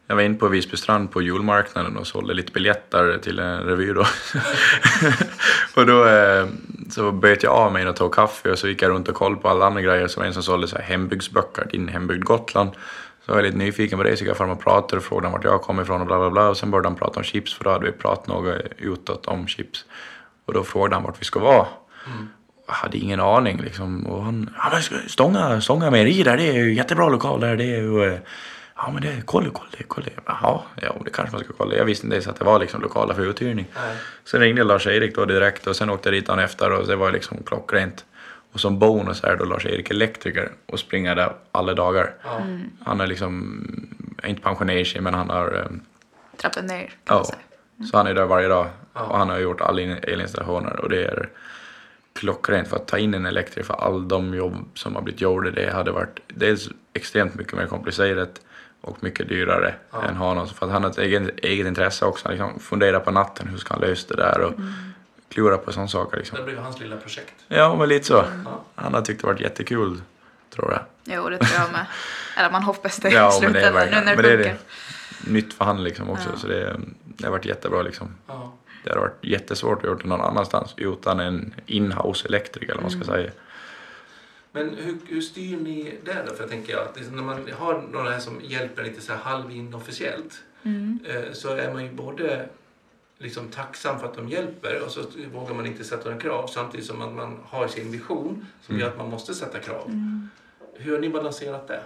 [0.06, 3.92] Jag var inne på Visby strand på julmarknaden och sålde lite biljetter till en revy
[3.92, 4.06] då.
[5.76, 6.46] och då eh,
[6.90, 9.42] så böt jag av mig och tog kaffe och så gick jag runt och kollade
[9.42, 10.08] på alla andra grejer.
[10.08, 12.70] Så var det en som sålde så här hembygdsböcker, din hembygd Gotland.
[13.26, 15.32] Så var jag lite nyfiken på det, så gick jag fram och pratade och frågade
[15.32, 16.48] vart jag kom ifrån och bla bla bla.
[16.48, 19.46] Och sen började han prata om chips, för då hade vi pratat något utåt om
[19.46, 19.84] chips.
[20.44, 21.66] Och då frågade han vart vi ska vara.
[22.66, 24.06] Jag hade ingen aning liksom.
[24.06, 27.56] Och han, ja men Stånga, Stånga mejeri där, det är ju jättebra lokal där.
[27.56, 28.18] Det är ju, eh,
[28.76, 30.06] ja men det är kolla, kolla, kolla.
[30.26, 31.74] Jaha, ja det kanske man ska kolla.
[31.74, 33.66] Jag visste inte ens att det var liksom lokala för uthyrning.
[33.74, 33.96] Nej.
[34.24, 37.12] Sen ringde Lars-Erik då direkt och sen åkte jag dit dagen efter och det var
[37.12, 38.04] liksom klockrent.
[38.52, 42.14] Och som bonus är då Lars-Erik elektriker och springer där alla dagar.
[42.24, 42.40] Ja.
[42.84, 43.64] Han är liksom,
[44.24, 45.76] inte pensionerad sig men han har eh,
[46.36, 47.86] trappan ner kan man Ja, säga.
[47.90, 51.04] så han är där varje dag och han har gjort alla in- elinstallationer och det
[51.04, 51.28] är
[52.12, 55.50] klockrent för att ta in en elektriker för all de jobb som har blivit gjorda.
[55.50, 58.40] Det hade varit dels extremt mycket mer komplicerat
[58.80, 60.02] och mycket dyrare Ja.
[60.02, 60.48] än ha någon.
[60.48, 62.28] För att han har ett eget, eget intresse också.
[62.28, 64.52] Han liksom funderar på natten hur ska han lösa det där och
[65.32, 66.16] klura på sådana saker.
[66.16, 66.38] Liksom.
[66.38, 67.34] Det blev hans lilla projekt.
[67.48, 68.24] Ja, men lite så.
[68.44, 68.64] Ja.
[68.74, 70.02] Han har tyckt det varit jättekul,
[70.50, 70.80] tror jag.
[71.16, 71.86] Jo, det tror jag med.
[72.36, 74.44] Eller man hoppas det Ja, i men det är slutändan nu när men det det
[74.48, 74.56] är
[75.24, 75.30] det.
[75.32, 76.38] Nytt för han liksom också, Ja.
[76.38, 78.14] så det, det har varit jättebra liksom.
[78.26, 78.52] Ja.
[78.84, 82.92] Det hade varit jättesvårt att göra det någon annanstans utan en inhouse elektriker eller vad
[82.92, 83.30] man ska säga.
[84.52, 86.34] Men hur, hur styr ni det då?
[86.34, 89.18] För jag tänker att liksom när man har några här som hjälper lite så här
[89.20, 90.98] halvinofficiellt Mm.
[91.08, 92.48] eh, så är man ju både
[93.22, 95.00] liksom tacksam för att de hjälper och så
[95.32, 98.88] vågar man inte sätta några krav samtidigt som att man har sin vision som gör
[98.88, 99.90] att man måste sätta krav.
[100.78, 101.80] Hur har ni balanserat det?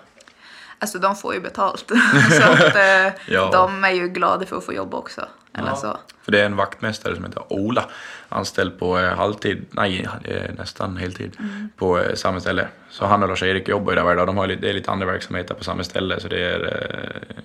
[0.78, 1.84] Alltså de får ju betalt.
[2.30, 3.50] så att eh, Ja.
[3.52, 5.26] de är ju glada för att få jobb också.
[5.54, 5.76] Eller Ja.
[5.76, 5.96] så.
[6.22, 7.84] För det är en vaktmästare som heter Ola,
[8.28, 11.36] anställd på eh, halvtid, nej eh, nästan heltid,
[11.76, 12.68] på eh, samma ställe.
[12.90, 14.26] Så han och Lars-Erik jobbar ju där varje dag.
[14.26, 17.36] De har, lite- det är lite andra verksamheter på samma ställe så det är eh,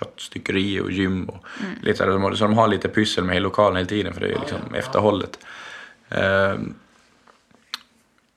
[0.00, 1.44] köttstyckeri och gym och
[1.82, 4.58] lite så, så de har lite pyssel med lokalen hela tiden för det är liksom
[4.62, 4.78] ja, ja.
[4.78, 5.38] efterhållet.
[6.08, 6.54] Eh,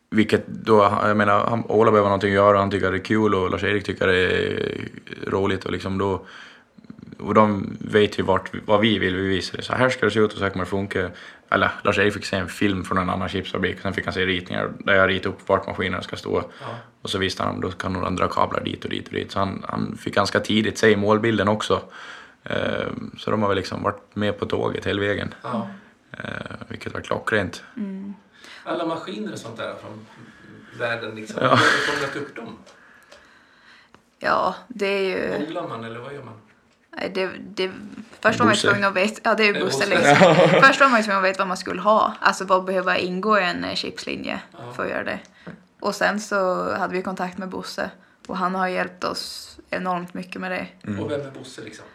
[0.10, 3.36] vilket då, jag menar, han, Ola behöver någonting att göra, han tycker det är kul
[3.36, 4.78] och Lars-Erik tycker det är
[5.28, 6.26] roligt och liksom då
[7.20, 9.63] och de vet ju vart, vad vi vill, vi visar det.
[9.63, 11.10] Så här ska det se ut och så här kommer det funka.
[11.50, 14.72] Eller Lars-Erik fick se en film från en annan chipsfabrik, sen fick han se ritningar
[14.80, 16.44] där jag ritade upp vart maskinerna ska stå.
[16.62, 16.68] Ja.
[17.02, 19.32] Och så visste han, då kan någon dra kablar dit och dit och dit.
[19.32, 21.82] Så han, han fick ganska tidigt se målbilden också.
[22.44, 25.34] Eh, så de har väl liksom varit med på tåget hela vägen.
[25.42, 25.68] Ja.
[26.12, 26.22] Eh,
[26.68, 27.64] vilket var klockrent.
[28.64, 30.06] Alla maskiner och sånt där från
[30.80, 31.38] världen liksom.
[31.42, 31.50] Ja.
[31.50, 32.58] Hur har ni fångat upp dem?
[34.20, 35.46] Ja, det är ju...
[35.46, 36.34] Googlar man eller vad gör man?
[37.14, 37.72] Det, det,
[38.22, 39.86] först var man tvungen att veta, ja det är Bosse.
[39.86, 40.16] liksom.
[40.64, 43.44] Först var man tvungen att veta vad man skulle ha, alltså vad behöver ingå i
[43.44, 44.74] en eh, chipslinje Ja.
[44.76, 45.20] för att göra det.
[45.80, 47.90] Och sen så hade vi kontakt med Bosse
[48.28, 50.68] och han har hjälpt oss enormt mycket med det.
[50.88, 51.00] Mm.
[51.04, 51.86] Och vem är Bosse liksom?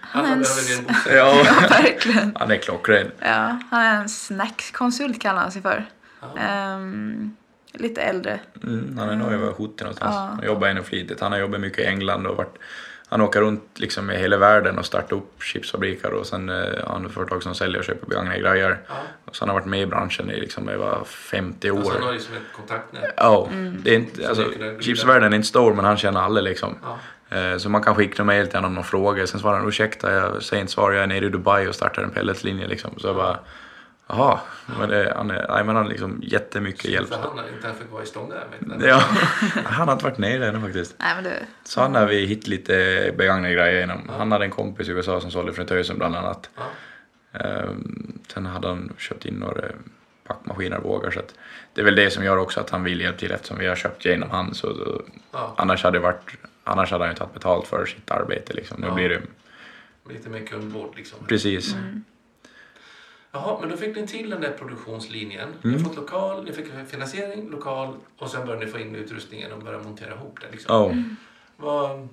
[0.00, 1.14] Han är Alla en behöver s- mer än Bosse.
[1.16, 2.36] Ja, Ja, verkligen.
[2.40, 3.10] han är klockren.
[3.20, 5.84] Ja, han är en snackskonsult kallar han sig för.
[6.20, 6.38] Ja.
[6.40, 7.36] Ehm,
[7.72, 8.40] lite äldre.
[8.62, 10.14] Mm, han är nog över 70 någonstans.
[10.14, 10.20] Ja.
[10.36, 11.20] Han jobbar ännu flitigt.
[11.20, 12.58] Han har jobbat mycket i England och varit,
[13.12, 16.92] han åker runt liksom i hela världen och startar upp chipsfabriker och sen eh, har
[16.92, 18.78] han företag som säljer och köper begagnade grejer.
[18.88, 18.94] Ja.
[19.24, 21.78] Och så han har varit med i branschen i liksom över 50 år.
[21.78, 23.14] Alltså han har liksom ett kontaktnät.
[23.16, 23.48] Ja,
[23.84, 26.74] det är inte, Så alltså, det chipsvärlden är inte stor men han känner alla liksom.
[26.82, 26.98] Ja.
[27.38, 29.26] Eh, Så man kan skicka mejl till honom och fråga.
[29.26, 32.02] Sen svarar han ursäkta, jag säger inte svar, jag är nere i Dubai och startar
[32.02, 32.90] en pelletslinje liksom.
[32.98, 33.38] Så jag bara,
[34.12, 34.40] jaha.
[34.78, 37.08] Men det, han, är, nej, men han har liksom jättemycket hjälp.
[37.08, 38.06] För han har inte ens fick vara i
[38.78, 38.86] ni.
[38.86, 39.02] Ja,
[39.64, 40.94] han har inte varit nere ännu faktiskt.
[40.98, 41.30] Nej men du,
[41.64, 44.08] Så han har vi hittat lite begagnade grejer genom.
[44.18, 46.50] Han hade en kompis i USA som sålde fritösen bland annat.
[46.56, 46.62] Ja.
[47.40, 49.64] Ehm, sen hade han köpt in några
[50.24, 51.10] packmaskiner och vågar.
[51.10, 51.34] Så att
[51.74, 53.76] det är väl det som gör också att han vill hjälpa till eftersom vi har
[53.76, 54.54] köpt genom han.
[54.54, 55.54] Så, så, Ja.
[55.58, 56.30] annars, hade det varit,
[56.64, 58.52] annars hade han ju tagit betalt för sitt arbete.
[58.52, 58.80] Liksom.
[58.80, 58.94] Nu Ja.
[58.94, 59.20] blir det
[60.08, 61.18] Lite mer kundvård liksom.
[61.26, 61.76] precis.
[63.32, 65.48] Jaha, men då fick ni till den där produktionslinjen.
[65.62, 65.82] Ni Mm.
[65.84, 69.62] har fått lokal, ni fick finansiering, lokal och sen började ni få in utrustningen och
[69.62, 70.46] börja montera ihop det.
[70.52, 70.74] Liksom.
[70.76, 70.94] Ja.
[71.56, 72.08] Vad,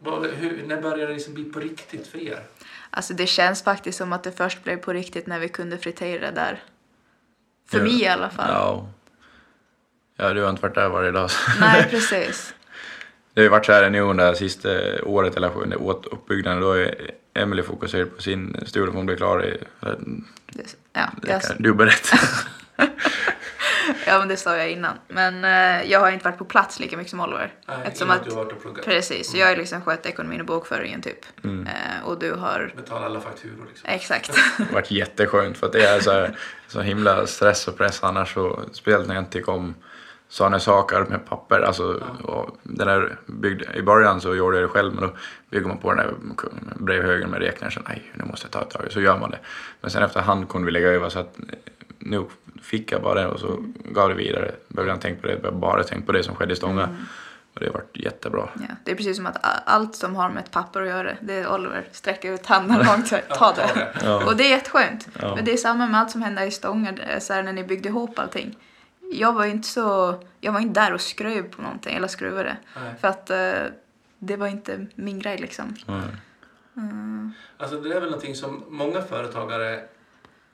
[0.00, 2.42] vad, hur, när började det liksom bli på riktigt för er?
[2.90, 6.30] alltså det känns faktiskt som att det först blev på riktigt när vi kunde fritera
[6.30, 6.62] där.
[7.68, 7.84] För Ja.
[7.84, 8.50] mig i alla fall.
[8.50, 8.88] Ja.
[10.16, 11.30] ja, du har inte varit där varje dag.
[11.60, 12.54] Nej precis.
[13.34, 14.68] Det har ju varit så här nu under det sista
[15.04, 16.60] året eller under åt- uppbyggnaden.
[16.60, 18.92] Då är Emily fokuserad på sin studie.
[18.92, 19.64] Hon blir klar i...
[20.46, 22.16] Det, ja, Det jag, kan du berätta.
[24.06, 24.96] ja, men det sa jag innan.
[25.08, 27.52] Men eh, jag har inte varit på plats lika mycket som Oliver.
[27.68, 28.84] Nej, Eftersom att, du har varit och pluggat.
[28.84, 31.18] precis, så jag har liksom skött ekonomin och bokföringen typ.
[31.44, 32.72] Eh, och du har...
[32.76, 33.88] Betala alla fakturor liksom.
[33.90, 34.34] Exakt.
[34.56, 36.36] Det har varit jätteskönt för att det är så, här,
[36.68, 38.34] så himla stress och press annars.
[38.34, 39.74] Så, speciellt när jag inte kom
[40.28, 41.60] sådana saker med papper.
[41.60, 45.14] Alltså, och den där byggd, I början så gjorde jag det själv men då
[45.50, 46.14] bygger man på den där
[46.74, 47.72] brevhögen med räknaren.
[47.72, 48.92] Så nej, nu måste jag ta ett tag.
[48.92, 49.38] Så gör man det.
[49.80, 51.44] Men sen efterhand kunde vi lägga över så att eh,
[51.98, 52.24] nu
[52.62, 54.54] fick jag bara det och så gav det vidare.
[54.68, 56.88] Behövde jag tänka på det, jag bara tänkt på det som skedde i Stånga.
[57.54, 58.48] Och det har varit jättebra.
[58.54, 61.34] Ja, det är precis som att allt som har med ett papper att göra, det
[61.34, 61.84] är Oliver.
[61.92, 63.92] Sträcker ut handen långt, här, ta det.
[64.04, 64.24] Ja.
[64.24, 65.08] Och det är jätteskönt.
[65.20, 65.34] Ja.
[65.34, 67.88] Men det är samma med allt som hände i Stånga, så här, när ni byggde
[67.88, 68.56] ihop allting.
[69.12, 72.56] Jag var ju inte så, jag var inte där och skröv på någonting, eller skruvade.
[72.76, 72.94] Nej.
[73.00, 73.72] För att eh,
[74.18, 75.76] det var inte min grej liksom.
[76.76, 77.32] Mm.
[77.56, 79.84] Alltså det är väl någonting som många företagare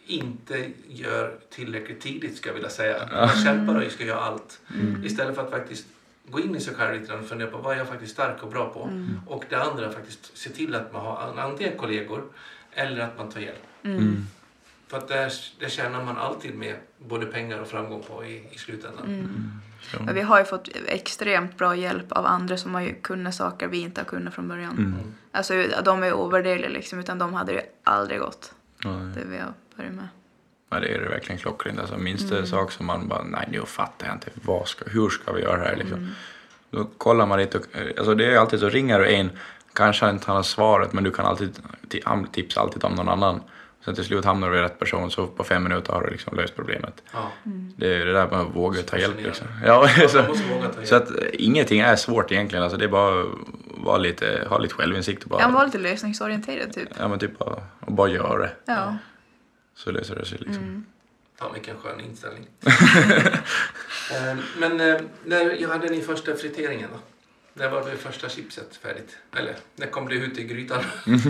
[0.06, 3.08] inte gör tillräckligt tidigt ska jag vilja säga.
[3.12, 4.60] Man kämpar och ska göra allt.
[5.04, 5.86] Istället för att faktiskt
[6.28, 8.50] gå in i sig själv lite och fundera på vad är jag faktiskt stark och
[8.50, 8.90] bra på.
[9.26, 12.24] Och det andra faktiskt se till att man har antingen kollegor
[12.72, 13.62] eller att man tar hjälp.
[13.82, 14.26] Mm.
[14.90, 18.58] För att där, där tjänar man alltid med både pengar och framgång på i, i
[18.58, 19.62] slutändan.
[20.00, 23.68] Men vi har ju fått extremt bra hjälp av andra som har ju kunnat saker
[23.68, 24.78] vi inte har kunnat från början.
[24.78, 25.14] Mm.
[25.32, 28.54] Alltså de är ovärderliga liksom, utan de hade det aldrig gått.
[28.84, 28.90] Ja.
[28.90, 30.08] Det vi har börjat med.
[30.70, 31.78] Ja, det är det verkligen klockrent.
[31.78, 35.32] Alltså, minsta sak som man bara, nej nu fattar jag inte, vad ska, hur ska
[35.32, 36.14] vi göra det här liksom?
[36.70, 37.64] Då kollar man lite, och,
[37.98, 39.30] alltså det är alltid så, ringer du en,
[39.72, 41.62] kanske inte han har svaret, men du kan alltid
[42.32, 43.40] tipsa alltid om någon annan.
[43.84, 46.36] Sen till slut hamnar du vid rätt person, så på fem minuter har du liksom
[46.36, 47.02] löst problemet.
[47.12, 47.30] Ja.
[47.76, 49.46] Det är det där med att våga ta hjälp liksom.
[49.66, 50.34] Ja, Ja, så, hjälp.
[50.86, 53.26] så att eh, ingenting är svårt egentligen, alltså det är bara att
[53.66, 56.88] vara lite, ha lite självinsikt och bara, Han var lite lösningsorienterad typ.
[56.98, 58.50] ja men typ bara, och bara göra det.
[58.64, 58.96] Ja.
[59.74, 60.86] Så löser det sig liksom.
[61.38, 62.46] Fan vilken skön inställning.
[64.12, 66.98] Eh, Men eh, när jag hade ni första friteringen då?
[67.54, 69.16] När var det första chipset färdigt?
[69.36, 70.82] Eller när kom det ut i grytan?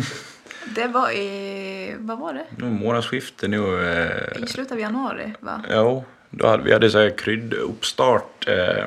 [0.64, 2.44] Det var i, vad var det?
[2.56, 3.88] Nu är månadsskifte nu.
[3.90, 5.62] Eh, I slutet av januari va?
[5.70, 8.48] Jo, då hade, vi hade så här krydduppstart.
[8.48, 8.84] Eh,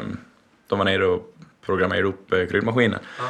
[0.67, 2.99] de var nere och programmerade upp eh, kryddmaskinen.
[3.17, 3.23] Ja.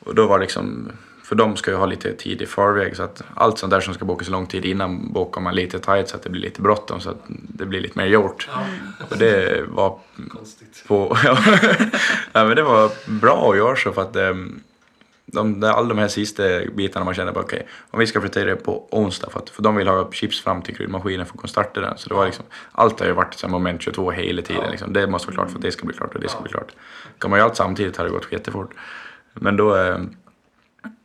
[0.00, 0.92] Och då var liksom,
[1.24, 3.94] för de ska ju ha lite tid i förväg så att allt sånt där som
[3.94, 7.00] ska bokas lång tid innan bokar man lite tight så att det blir lite bråttom
[7.00, 8.48] så att det blir lite mer gjort.
[8.52, 8.66] Ja,
[9.10, 10.84] Och det var konstigt.
[10.86, 11.38] på, ja,
[12.32, 14.60] ja, men det var bra att göra så för att ehm,
[15.32, 16.42] de, de, alla de här sista
[16.76, 19.62] bitarna man kände bara okej, om vi ska fritera det på onsdag för, att, för
[19.62, 21.98] de vill ha chips fram till kryddmaskinen för att kunna starta den.
[21.98, 24.62] Så det var liksom, allt har ju varit så moment 22 hela tiden.
[24.64, 24.70] Ja.
[24.70, 24.92] Liksom.
[24.92, 26.72] Det måste vara klart för att det ska bli klart och det ska bli klart.
[27.18, 28.70] Kan man göra allt samtidigt hade det gått jättefort.
[29.34, 30.16] Men då, ehm,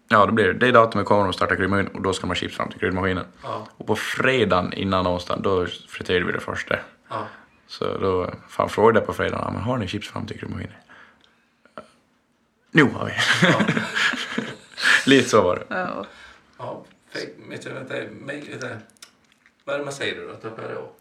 [0.07, 2.35] ja då blir det, det datumet kommer de att starta kryddmaskinen och då ska man
[2.35, 3.25] chips fram till kryddmaskinen.
[3.43, 6.75] Ja, Och på fredagen innan onsdagen då friterade vi det första.
[7.09, 7.27] ja.
[7.67, 10.73] Så då fan frågade jag på fredagen, "Ja, men har ni chips fram till kryddmaskinen?
[12.73, 13.13] Nu har vi.
[15.05, 15.65] Lite så var det.
[15.69, 16.05] Ja.
[16.57, 16.85] ja.
[17.13, 17.93] Fake, vet du, vänta,
[18.25, 18.67] make, vänta.
[19.63, 20.31] Vad är det man säger då?
[20.31, 20.91] Att det då?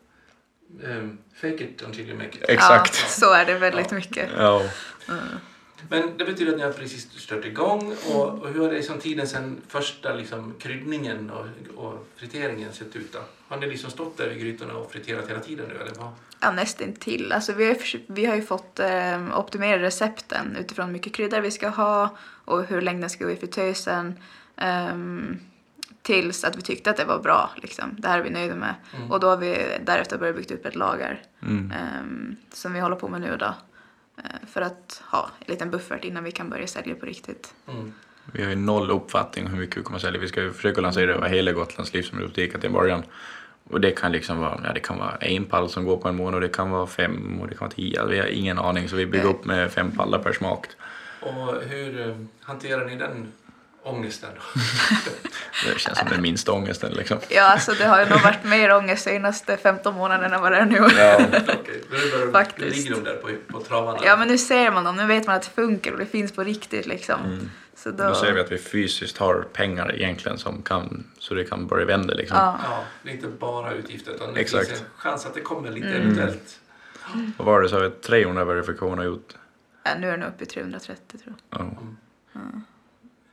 [0.87, 2.45] Um, fake it until you make it.
[2.49, 3.01] Exakt.
[3.03, 4.31] Ja, så är det väldigt mycket.
[4.39, 4.63] Ja.
[5.89, 8.99] Men det betyder att ni har precis stört igång och, och hur har det liksom
[8.99, 11.47] tiden sedan första liksom kryddningen och,
[11.85, 13.19] och friteringen sett ut då?
[13.49, 16.13] Har ni liksom stått där vid grytorna och friterat hela tiden nu eller vad?
[16.41, 17.33] Ja, nästan till.
[17.33, 21.51] Alltså, vi, har, vi har ju fått eh, optimera recepten utifrån hur mycket kryddor vi
[21.51, 24.15] ska ha och hur länge den ska gå i fritösen.
[24.57, 25.39] ehm,
[26.03, 27.51] tills att vi tyckte att det var bra.
[27.57, 27.97] Liksom.
[27.99, 28.75] Det här är vi nöjda med.
[29.11, 31.73] Och då har vi därefter börjat bygga upp ett lager Mm.
[31.73, 33.55] ehm, som vi håller på med nu då.
[34.17, 37.55] Eh, för att ha en liten buffert innan vi kan börja sälja på riktigt.
[37.69, 37.93] Mm.
[38.33, 40.21] Vi har ju noll uppfattning om hur mycket vi kommer att sälja.
[40.21, 43.03] Vi ska ju försöka lansera över hela Gotlands livsmedelsbutik till en början.
[43.65, 46.17] Och det kan liksom vara, ja det kan vara en pall som går på en
[46.17, 48.07] månad och det kan vara fem och det kan vara tio.
[48.07, 49.35] Vi har ingen aning så vi bygger Nej.
[49.35, 50.67] upp med fem pallar per smak.
[51.21, 53.33] Och hur eh, hanterar ni den
[53.83, 54.31] ångesten?
[55.73, 57.19] Det känns som den minsta ångesten liksom.
[57.29, 60.53] Ja, alltså det har ju nog varit mer ångest de senaste 15 månaderna än vad
[60.53, 60.77] det är nu.
[60.77, 61.19] Ja.
[61.31, 61.47] Det
[62.33, 62.77] bara- Faktiskt.
[62.77, 63.99] ligger de där på, på travarna?
[64.05, 64.97] Ja, men nu ser man dem.
[64.97, 67.51] Nu vet man att det funkar och det finns på riktigt liksom.
[67.77, 68.09] Så då...
[68.09, 71.85] Då ser vi att vi fysiskt har pengar egentligen som kan, så det kan börja
[71.87, 72.37] vända liksom.
[72.39, 72.59] Ja.
[72.71, 74.69] Ja, det är inte bara utgifter utan det Exakt.
[74.69, 76.01] finns en chans att det kommer lite Mm.
[76.03, 76.59] eventuellt.
[77.37, 79.35] Vad var det, så har vi 300 verifikationer gjort.
[79.85, 81.61] Ja, nu är den uppe i 330 tror jag.
[82.35, 82.41] Ja.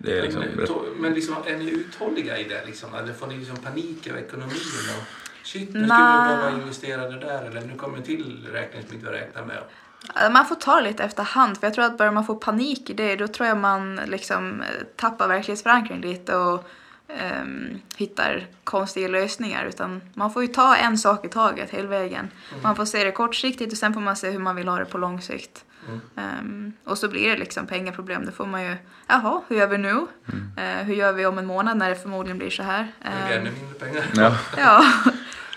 [0.01, 2.65] Det är liksom, men, to- men liksom, är ni uthålliga i det?
[2.65, 2.95] Liksom?
[2.95, 4.55] Eller får ni liksom panik över ekonomin?
[4.97, 5.03] Och,
[5.47, 7.43] shit, nu skulle vi behöva investera det där.
[7.43, 9.63] Eller nu kommer en till räkning som inte vi räknar med.
[10.31, 13.15] Man får ta lite efterhand, för jag tror att börjar man få panik i det,
[13.15, 16.69] då tror jag man liksom eh, tappar verklighetsförankring lite och
[17.07, 19.65] ehm, hittar konstiga lösningar.
[19.65, 22.31] Utan man får ju ta en sak i taget hela vägen.
[22.63, 24.85] Man får se det kortsiktigt och sen får man se hur man vill ha det
[24.85, 25.65] på lång sikt.
[26.15, 28.25] Ehm, och så blir det liksom pengaproblem.
[28.25, 28.75] Då får man ju,
[29.07, 30.07] jaha, hur gör vi nu?
[30.57, 32.87] Eh, hur gör vi om en månad när det förmodligen blir så här?
[33.03, 34.05] Det blir Ehm, ännu mindre pengar.
[34.15, 34.35] Ja.
[34.57, 34.83] Ja,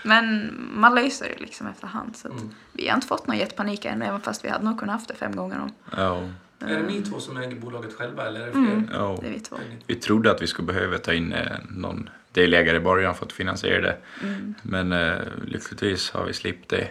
[0.03, 2.15] men man löser det liksom efterhand.
[2.15, 2.49] Så att Mm.
[2.73, 5.15] Vi har inte fått någon jättepanik än, även fast vi hade nog kunnat haft det
[5.15, 5.71] fem gånger om.
[5.97, 6.29] Ja.
[6.59, 8.61] Är det ni två som äger bolaget själva eller är det fler?
[8.61, 8.89] Mm.
[8.93, 9.17] ja.
[9.21, 9.55] Det är vi två.
[9.87, 13.31] Vi trodde att vi skulle behöva ta in eh, någon delägare i början för att
[13.31, 13.97] finansiera det.
[14.23, 14.53] Mm.
[14.61, 16.87] Men eh, lyckligtvis har vi slippt det.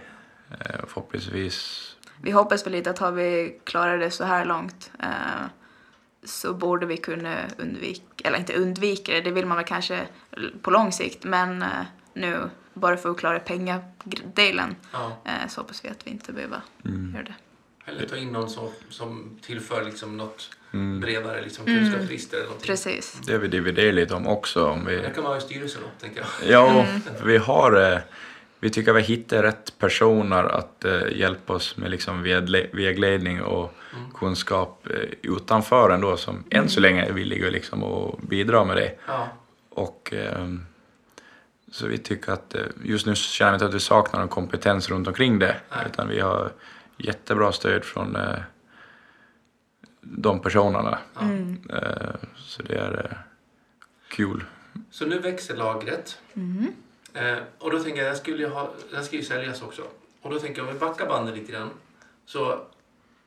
[0.51, 1.92] Eh, förhoppningsvis
[2.23, 5.09] Vi hoppas väl lite att har vi klarat det så här långt eh,
[6.25, 10.01] så borde vi kunna undvika, eller inte undvika det, det vill man väl kanske
[10.63, 11.69] på lång sikt, men eh,
[12.15, 15.23] nu bara för att klara pengadelen Ja.
[15.25, 17.13] eh, så hoppas vi att vi inte behöver Mm.
[17.15, 17.35] göra det.
[17.85, 21.01] Eller ta in någon som, som tillför liksom något Mm.
[21.01, 22.67] bredare liksom kunskapsregister eller någonting.
[22.67, 23.21] Precis.
[23.27, 24.67] Det har vi dividerat lite om också.
[24.67, 24.97] Om vi...
[24.97, 26.51] Det kan vara i styrelsen då, tänker jag.
[26.51, 26.87] Ja,
[27.19, 28.03] för vi har...
[28.62, 32.66] eh, Vi tycker att vi hittar rätt personer att eh, hjälpa oss med liksom vägle-
[32.72, 33.75] vägledning och
[34.14, 38.94] kunskap eh, utanför ändå som än så länge är villiga liksom att bidra med det.
[39.07, 39.29] Ja.
[39.70, 40.66] Och ehm,
[41.70, 44.90] så vi tycker att eh, just nu känner vi inte att vi saknar någon kompetens
[44.90, 45.57] runt omkring det.
[45.70, 45.87] Nej.
[45.92, 46.53] Utan vi har
[46.96, 48.38] jättebra stöd från eh,
[50.01, 50.98] de personerna.
[51.20, 51.62] Mm.
[51.70, 53.16] Eh, så det är eh,
[54.09, 54.44] kul.
[54.90, 56.18] Så nu växer lagret.
[56.33, 56.72] Mhm.
[57.14, 59.83] Eh, och då tänker jag, den skulle ju ha, den ska ju säljas också.
[60.22, 61.70] Och då tänker jag, om vi backar bandet lite grann.
[62.27, 62.61] Så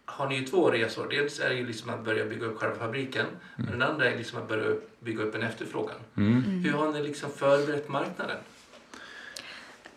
[0.05, 1.07] har ni ju två resor.
[1.09, 3.25] Dels är det ju liksom att börja bygga upp själva fabriken.
[3.55, 5.95] Men den andra är liksom att börja bygga upp en efterfrågan.
[6.17, 6.41] Mm.
[6.41, 8.37] Hur har ni liksom förberett marknaden?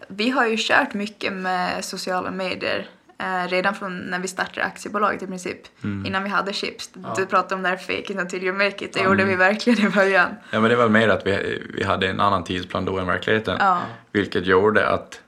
[0.09, 2.88] Vi har ju kört mycket med sociala medier
[3.19, 5.59] eh, redan från när vi startade aktiebolaget i princip.
[5.83, 6.91] Innan vi hade chips.
[7.03, 7.15] Ja.
[7.17, 8.93] Du pratade om det här fake it until you make it.
[8.93, 9.05] Det Ja.
[9.05, 10.29] gjorde vi verkligen i början.
[10.51, 13.57] Ja, men det var mer att vi, vi hade en annan tidsplan då än verkligheten.
[13.61, 13.79] Ja.
[14.13, 15.21] Vilket gjorde att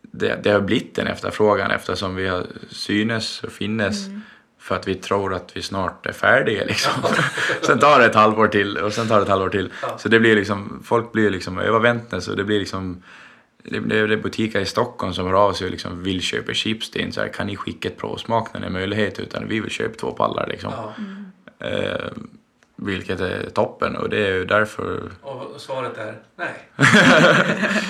[0.00, 3.96] det, det har blivit en efterfrågan eftersom vi har synes och finnes
[4.60, 6.64] för att vi tror att vi snart är färdiga.
[6.64, 6.92] Liksom.
[7.62, 9.72] sen tar det ett halvår till och sen tar det ett halvår till.
[9.82, 9.98] Ja.
[9.98, 13.02] Så det blir liksom, folk blir liksom överväntade så det blir liksom
[13.62, 16.52] det, det, det är butiker i Stockholm som hör av sig och liksom vill köpa
[16.54, 16.90] chips.
[16.90, 19.18] Det är inte så här, kan ni skicka ett provsmak när ni har möjlighet?
[19.20, 20.72] Utan vi vill köpa två pallar liksom.
[20.76, 20.94] Ja.
[21.68, 22.10] Eh,
[22.76, 26.68] vilket är toppen och det är ju därför Och svaret är nej.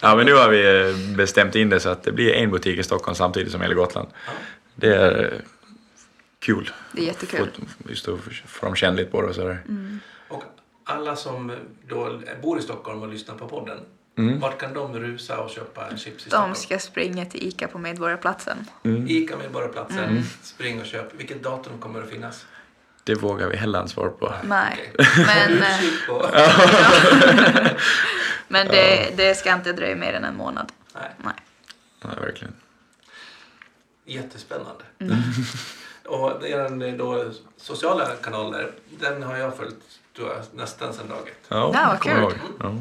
[0.00, 2.78] Ja, men nu har vi eh, bestämt in det så att det blir en butik
[2.78, 4.08] i Stockholm samtidigt som hela Gotland.
[4.26, 4.32] Ja.
[4.74, 5.38] Det är eh,
[6.38, 6.70] kul.
[6.92, 7.48] Det är jättekul.
[7.54, 9.58] Få- Just att få dem känna lite på det och sådär.
[10.28, 10.42] Och
[10.84, 11.52] alla som
[11.88, 13.78] då bor i Stockholm och lyssnar på podden.
[14.18, 14.40] Mm.
[14.40, 16.54] Vart kan de rusa och köpa chips i De Stockholm?
[16.54, 18.70] ska springa till ICA på Medborgarplatsen.
[18.82, 19.06] Mm.
[19.08, 21.14] Ica Medborgarplatsen, spring och köp.
[21.14, 22.46] Vilket datum kommer att finnas?
[23.04, 24.34] Det vågar vi heller inte svara på.
[24.44, 25.26] Nej, Okej.
[25.26, 25.68] men, eh,
[28.48, 30.72] men det, det ska inte dröja mer än en månad.
[30.94, 31.34] Nej, Nej.
[32.02, 32.54] Ja, verkligen.
[34.04, 34.84] jättespännande.
[36.04, 39.76] och er då sociala kanaler, den har jag följt
[40.16, 41.46] tror jag, nästan sedan dag ett.
[41.48, 42.38] Ja, Ja, vad kul.
[42.60, 42.74] Ja.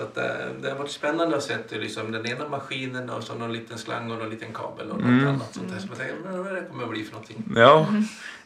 [0.00, 3.22] Så att, eh, det har varit spännande att se hur liksom, den ena maskinen och
[3.22, 5.28] så någon liten slang och någon liten kabel och något Mm.
[5.28, 5.78] annat sånt där.
[5.78, 7.44] Så man tänker, "Men vad det kommer att bli för någonting.
[7.56, 7.86] Ja,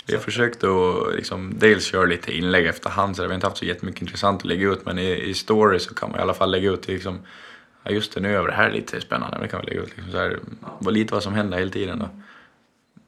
[0.07, 3.57] vi har försökt att liksom, dels köra lite inlägg efterhand så vi har inte haft
[3.57, 6.35] så jättemycket intressant att lägga ut men i, i story så kan man i alla
[6.35, 7.19] fall lägga ut liksom,
[7.83, 10.12] ja just det nu är det här lite spännande, det kan vi lägga ut liksom,
[10.12, 10.38] så här,
[10.79, 12.09] vad- lite vad som händer hela tiden då.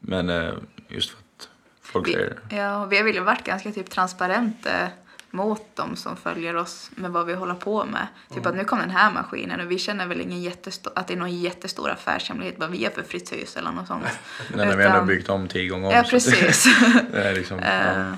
[0.00, 0.52] Men eh,
[0.88, 1.48] just för att
[1.82, 4.88] folk Vi, säger ja, vi har väl varit ganska typ transparenta
[5.36, 8.06] mot dem som följer oss med vad vi håller på med.
[8.34, 11.14] Typ att nu kom den här maskinen och vi känner väl ingen jättestor, att det
[11.14, 14.04] är någon jättestor affärshemlighet vad vi har för fritös eller något sånt.
[14.54, 15.92] när vi ändå har Utan- byggt om tio gånger om.
[15.94, 16.64] Ja, precis.
[17.12, 17.66] Det är liksom, ja.
[17.66, 18.12] Eh,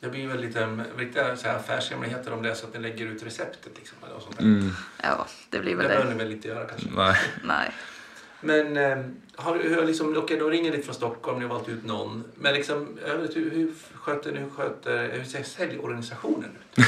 [0.00, 2.80] Det blir väl lite um, riktiga så här, affärshemligheter om det är så att ni
[2.80, 3.72] lägger ut receptet.
[3.76, 4.44] Liksom, eller sånt där.
[4.44, 6.10] mm, ja, det blir Det väl bör det.
[6.10, 6.88] ni väl inte göra kanske.
[6.96, 7.16] nej.
[7.44, 7.70] Nej.
[8.40, 8.98] Men eh,
[9.36, 12.24] har, hur, liksom, okej, då ringer ni från Stockholm, ni har valt ut någon.
[12.34, 16.86] Men liksom, övrigt, hur, hur sköter ni, hur sköter, hur ser säljorganisationen ut?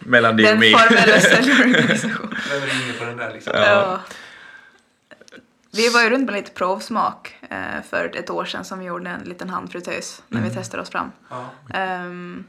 [0.00, 0.72] Mellan dig och Den mig.
[0.72, 2.36] formella säljorganisationen.
[2.50, 3.52] Vem ringer på den där liksom?
[3.56, 3.64] Ja.
[3.64, 4.00] Ja.
[5.70, 9.10] Vi var ju runt med lite provsmak eh, för ett år sedan som vi gjorde
[9.10, 11.12] en liten handfritös när vi testade oss fram.
[11.30, 11.50] Ja.
[11.74, 12.44] Ehm,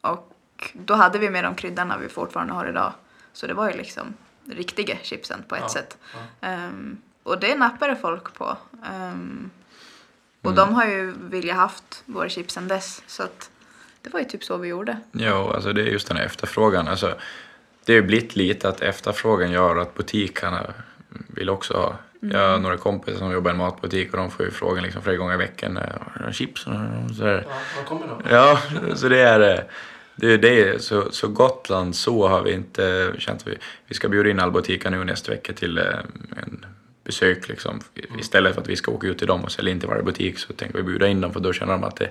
[0.00, 0.32] och
[0.72, 2.92] då hade vi med de kryddorna vi fortfarande har idag.
[3.32, 4.14] Så det var ju liksom
[4.50, 5.96] riktiga chipsen på ett Ja, sätt.
[6.14, 6.48] ja.
[6.48, 8.56] Ehm, och det nappade folk på.
[8.86, 9.50] Ehm,
[10.42, 10.56] och Mm.
[10.56, 13.02] de har ju velat haft våra chips sen dess.
[13.06, 13.50] Så att
[14.02, 14.96] det var ju typ så vi gjorde.
[15.12, 16.88] Ja, alltså det är just den här efterfrågan.
[16.88, 17.14] Alltså,
[17.84, 20.66] det har ju blivit lite att efterfrågan gör att butikerna
[21.28, 24.44] vill också ha Jag har några kompisar som jobbar i en matbutik och de får
[24.44, 25.76] ju frågan liksom flera gånger i veckan.
[25.76, 26.66] Har du några chips?
[26.66, 26.72] Och
[27.16, 27.46] sådär.
[27.48, 28.20] Ja, vad kommer då?
[28.30, 28.58] Ja,
[28.94, 29.64] så det är eh,
[30.16, 30.32] det.
[30.32, 30.82] är det.
[30.82, 33.46] Så, så Gotland, så har vi inte känt.
[33.46, 35.84] Vi, vi ska bjuda in Albotica nu nästa vecka till eh,
[36.36, 36.66] en
[37.04, 37.80] besök liksom.
[38.18, 40.38] Istället för att vi ska åka ut till dem och sälja in till varje butik
[40.38, 42.10] så tänker vi bjuda in dem för då känner de att det,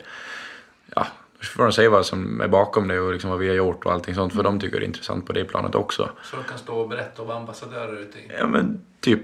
[0.96, 1.08] ja,
[1.40, 3.86] då får de säga vad som är bakom det och liksom vad vi har gjort
[3.86, 6.10] och allting sånt för de tycker det är intressant på det planet också.
[6.24, 8.32] Så de kan stå och berätta och vara ambassadörer ute i...
[8.40, 9.22] Ja men typ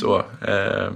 [0.00, 0.18] så.
[0.40, 0.90] Eh,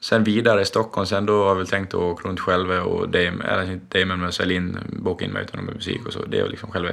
[0.00, 3.08] sen vidare i Stockholm, sen då har vi väl tänkt att åka runt själva och
[3.08, 6.24] Dame, eller inte Damon men sälja in, boka in möten med musik och så.
[6.24, 6.90] Det är liksom själva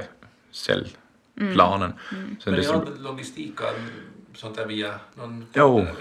[0.50, 1.92] säljplanen.
[2.10, 5.78] Sen Men ni har logistik och sånt där via någon Jo.
[5.78, 5.94] eller?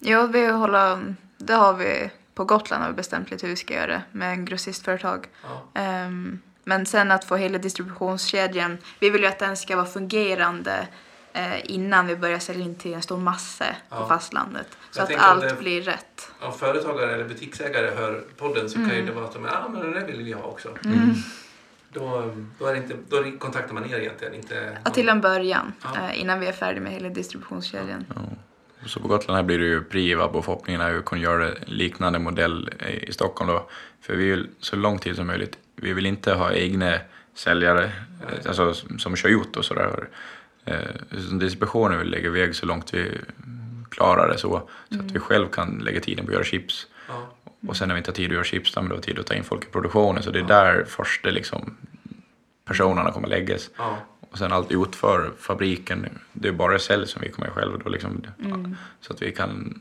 [0.00, 3.74] Ja, vi håller, det har vi på Gotland har vi bestämt lite hur vi ska
[3.74, 5.26] göra det med en grossistföretag.
[5.42, 5.80] Ja.
[5.80, 10.88] Ehm, men sen att få hela distributionskedjan, vi vill ju att den ska vara fungerande
[11.32, 13.96] eh, innan vi börjar sälja in till en stor massa Ja.
[13.96, 14.68] på fastlandet.
[14.94, 16.28] Så Jag att allt det- blir rätt.
[16.40, 18.96] Om företagare eller butiksägare hör podden så kan Mm.
[18.96, 20.68] ju det vara att de är ah, men det vill vi ha också.
[21.92, 24.78] Då, då, är det inte, då kontaktar man er egentligen, inte...
[24.84, 26.08] Ja, till en början, Ja.
[26.10, 28.04] eh, innan vi är färdiga med hela distributionskedjan.
[28.86, 32.18] så på Gotland här blir det ju Privab och förhoppningen är att kunna göra liknande
[32.18, 32.70] modell
[33.08, 33.68] i Stockholm då.
[34.00, 35.58] För vi vill så lång tid som möjligt.
[35.76, 36.98] Vi vill inte ha egna
[37.34, 40.08] säljare eh, alltså, som kör ut och sådär.
[40.64, 40.78] Eh,
[41.32, 43.18] distributionen vill lägga iväg så långt vi
[43.94, 44.68] klarar det så.
[44.90, 46.86] Så att vi själv kan lägga tiden på att göra chips.
[47.08, 47.34] Ja.
[47.68, 49.26] Och sen när vi inte har tid att göra chips, då har vi tid att
[49.26, 50.22] ta in folk i produktionen.
[50.22, 51.76] Så det är där första liksom,
[52.64, 53.70] personerna kommer läggas.
[53.76, 53.96] Ja.
[54.30, 57.78] Och sen allt utför fabriken, det är bara sälj som vi kommer själva.
[57.84, 58.22] Då liksom,
[59.00, 59.80] Så att vi kan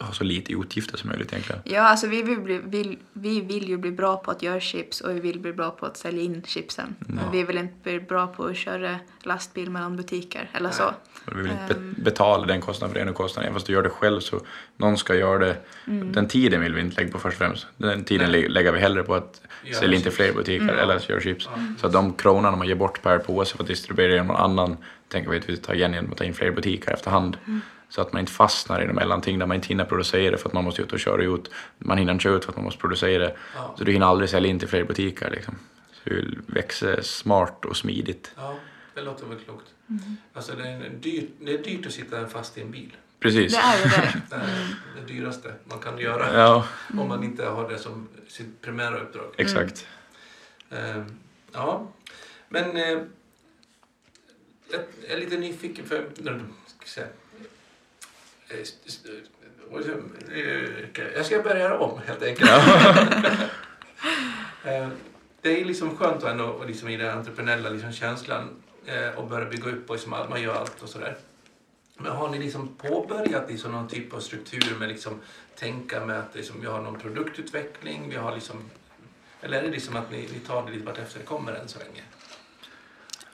[0.00, 1.62] ha så lite utgifter som möjligt egentligen.
[1.64, 5.00] Ja, alltså vi vill, bli, vill, vi vill ju bli bra på att göra chips
[5.00, 6.94] och vi vill bli bra på att sälja in chipsen.
[6.98, 10.94] Men vi vill inte bli bra på att köra lastbil mellan butiker eller så.
[11.26, 13.46] Vi vill inte be- betala den kostnaden för den kostnaden.
[13.46, 14.40] Även fast du gör det själv så
[14.76, 15.56] någon ska göra det.
[15.84, 17.66] Den tiden vill vi inte lägga på först och främst.
[17.76, 20.96] Den tiden lä- lägger vi hellre på att Göra sälja in till fler butiker eller
[20.96, 21.48] att göra chips.
[21.80, 24.76] Så att de kronorna man ger bort per påse för att distribuera genom någon annan
[25.08, 27.36] tänker vi att vi tar igen genom att ta in fler butiker efterhand.
[27.88, 30.52] Så att man inte fastnar i de mellanting där man inte hinner producera för att
[30.52, 31.50] man måste ut och köra ut.
[31.78, 33.30] Man hinner inte köra ut för att man måste producera.
[33.56, 33.74] Ja.
[33.78, 35.30] Så du hinner aldrig sälja in till fler butiker.
[35.30, 35.54] Liksom.
[35.92, 38.30] Så vill växa smart och smidigt.
[38.36, 38.54] ja,
[39.00, 39.66] det låter väl klokt.
[40.32, 42.96] Alltså det är, en dyr, det är dyrt att sitta fast i en bil.
[43.20, 43.52] Precis.
[43.52, 44.20] Det är ju det.
[44.30, 46.66] Det är det dyraste man kan göra Ja,
[46.98, 49.34] om man inte har det som sitt primära uppdrag.
[49.36, 49.86] exakt.
[50.70, 51.04] Eh,
[51.52, 51.88] ja,
[52.48, 52.98] men eh,
[54.70, 55.96] jag är lite nyfiken för...
[56.14, 56.30] Ska
[56.80, 57.06] jag säga,
[58.48, 58.58] eh,
[60.94, 62.50] jag- eh, ska börja om helt enkelt.
[64.64, 64.88] Eh,
[65.40, 68.69] det är liksom skönt att ändå liksom i den entreprenöriella liksom känslan eh,
[69.16, 71.16] och börja bygga upp och liksom man gör allt och sådär.
[71.96, 75.20] Men har ni liksom påbörjat liksom någon typ av struktur med liksom
[75.54, 78.56] tänka med att liksom, vi har någon produktutveckling, vi har liksom
[79.40, 81.68] eller är det liksom att ni, ni tar det lite vart efter det kommer än
[81.68, 82.02] så länge?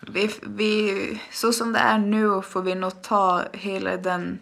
[0.00, 4.38] Vi, vi, så som det är nu får vi nog ta hela den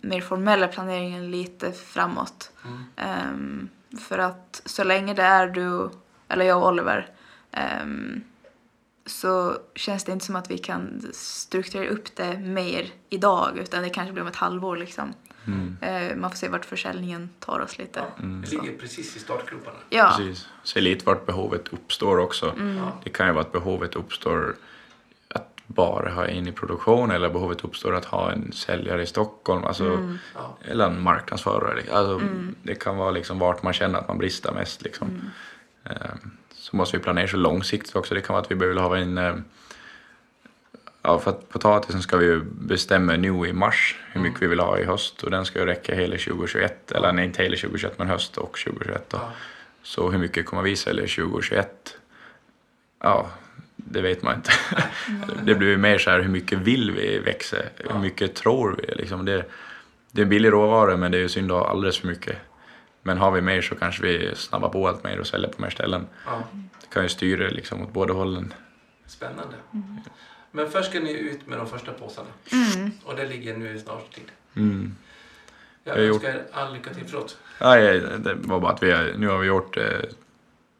[0.00, 2.50] mer formella planeringen lite framåt.
[2.64, 2.84] Mm.
[2.96, 3.68] Ehm,
[4.00, 5.90] för att så länge det är du,
[6.28, 7.08] eller jag och Oliver,
[7.52, 8.22] ehm,
[9.06, 13.88] så känns det inte som att vi kan strukturera upp det mer idag, utan det
[13.90, 15.14] kanske blir om ett halvår liksom.
[15.46, 15.76] Mm.
[15.80, 18.02] Ehm, man får se vart försäljningen tar oss lite.
[18.18, 19.76] Det ligger precis i startgroparna.
[19.90, 20.48] Ja, Precis.
[20.62, 22.46] Se lite vart behovet uppstår också.
[22.58, 23.00] Ja.
[23.04, 24.56] Det kan ju vara att behovet uppstår
[25.28, 29.64] att bara ha in i produktion eller behovet uppstår att ha en säljare i Stockholm.
[29.64, 30.58] Alltså, Ja.
[30.64, 31.82] Eller en marknadsförare.
[31.92, 32.20] Alltså,
[32.62, 34.82] Det kan vara liksom vart man känner att man brister mest.
[34.82, 35.20] Liksom.
[35.84, 36.30] Ehm,
[36.70, 38.14] Så måste vi planera så långsiktigt också.
[38.14, 39.18] Det kan vara att vi behöver ha en...
[39.18, 39.44] ehm,
[41.02, 44.78] Ja, för att potatisen ska vi bestämma nu i mars hur mycket vi vill ha
[44.78, 46.92] i höst och den ska ju räcka hela 2021.
[46.92, 49.16] Eller nej, inte hela 2021 men höst och 2021 då.
[49.16, 49.32] Ja.
[49.82, 51.98] Så hur mycket kommer vi sälja 2021?
[53.02, 53.30] Ja,
[53.76, 54.50] det vet man inte.
[55.42, 57.56] det blir mer så här, hur mycket vill vi växa?
[57.76, 58.94] Hur mycket tror vi?
[58.94, 59.44] Liksom det,
[60.10, 62.36] det är billig råvara men det är ju synd att ha alldeles för mycket.
[63.06, 65.70] Men har vi mer så kanske vi snabbar på allt mer och säljer på mer
[65.70, 66.06] ställen.
[66.26, 66.42] Ja.
[66.80, 68.54] Det kan ju styra liksom åt båda hållen.
[69.06, 69.56] Spännande.
[70.50, 72.28] Men först ska ni ut med de första påsarna.
[73.04, 74.24] Och det ligger nu i snart tid.
[74.56, 74.94] Mm.
[75.84, 77.04] Jag Jag gjort- önskar er all lycka till.
[77.06, 77.38] Förlåt.
[77.60, 79.84] Nej, det var bara att vi har, nu har vi gjort eh,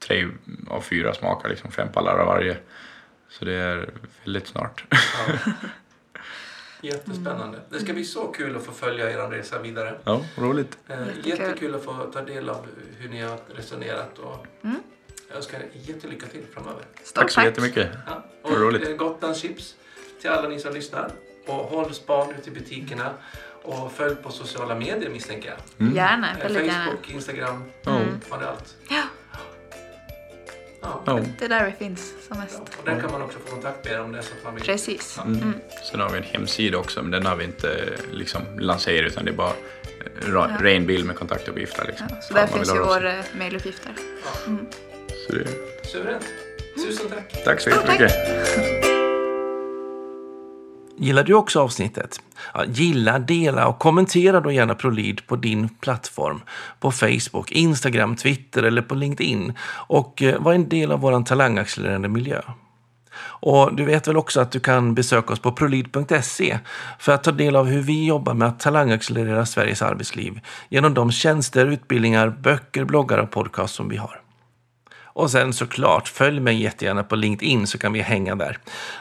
[0.06, 0.26] tre
[0.68, 2.56] av fyra smaker, liksom fem pallar av varje.
[3.28, 3.90] Så det är
[4.24, 4.84] väldigt snart.
[4.90, 5.52] Ja.
[6.80, 7.60] Jättespännande.
[7.70, 9.98] Det ska bli så kul att få följa er resa vidare.
[10.04, 10.78] ja, roligt.
[10.88, 11.26] Eh, Jättekul.
[11.30, 12.66] Jättekul att få ta del av
[12.98, 14.18] hur ni har resonerat.
[14.18, 14.76] Och Mm.
[15.28, 16.82] Jag önskar er jättelycka till framöver.
[17.02, 17.88] stort Tack så jättemycket.
[18.06, 18.24] Ja.
[18.42, 18.82] Vad roligt.
[18.82, 19.74] Och eh, Gotlands chips
[20.20, 21.10] till alla ni som lyssnar.
[21.46, 23.10] Och håll span ute i butikerna.
[23.62, 25.92] Och följ på sociala medier misstänker jag.
[25.94, 26.84] Gärna, Eh, väldigt gärna.
[26.84, 28.00] Facebook, Instagram, Ja.
[28.30, 28.74] var det allt?
[28.90, 29.02] Ja,
[30.86, 31.02] Ja.
[31.06, 31.20] Ja.
[31.38, 32.58] det är där vi finns som mest.
[32.78, 34.54] Och där kan man också få kontakt med er om det är så att man
[34.54, 34.64] vill.
[34.64, 35.18] Precis.
[35.24, 35.52] Mm.
[35.90, 37.76] Sen har vi en hemsida också, men den har vi inte
[38.12, 40.64] liksom lanserat utan det är bara eh, ra- Ja.
[40.64, 41.84] ren bild med kontaktuppgifter.
[41.86, 43.92] Liksom, Ja, så där finns ju våra eh, mejluppgifter.
[45.26, 45.48] Så det-
[45.88, 46.24] Suveränt.
[46.86, 47.44] Tusen tack.
[47.44, 48.12] Tack så jättemycket.
[50.98, 52.20] Gillar du också avsnittet?
[52.54, 56.40] Ja, gilla, dela och kommentera då gärna ProLead på din plattform.
[56.80, 59.52] På Facebook, Instagram, Twitter eller på LinkedIn.
[59.88, 62.40] Och eh, var en del av vår talangaccelererande miljö.
[63.18, 66.58] Och du vet väl också att du kan besöka oss på prolid.se
[66.98, 71.12] för att ta del av hur vi jobbar med att talangaccelerera Sveriges arbetsliv genom de
[71.12, 74.25] tjänster, utbildningar, böcker, bloggar och podcast som vi har.
[75.16, 78.58] Och sen såklart, följ mig jättegärna på LinkedIn så kan vi hänga där.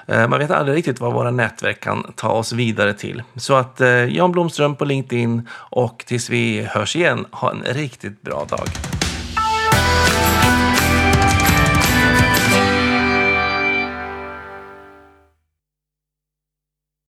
[0.07, 3.23] Eh, man vet aldrig riktigt vad våra nätverk kan ta oss vidare till.
[3.35, 8.21] Så att eh, Jan Blomström på LinkedIn och tills vi hörs igen, ha en riktigt
[8.21, 8.67] bra dag.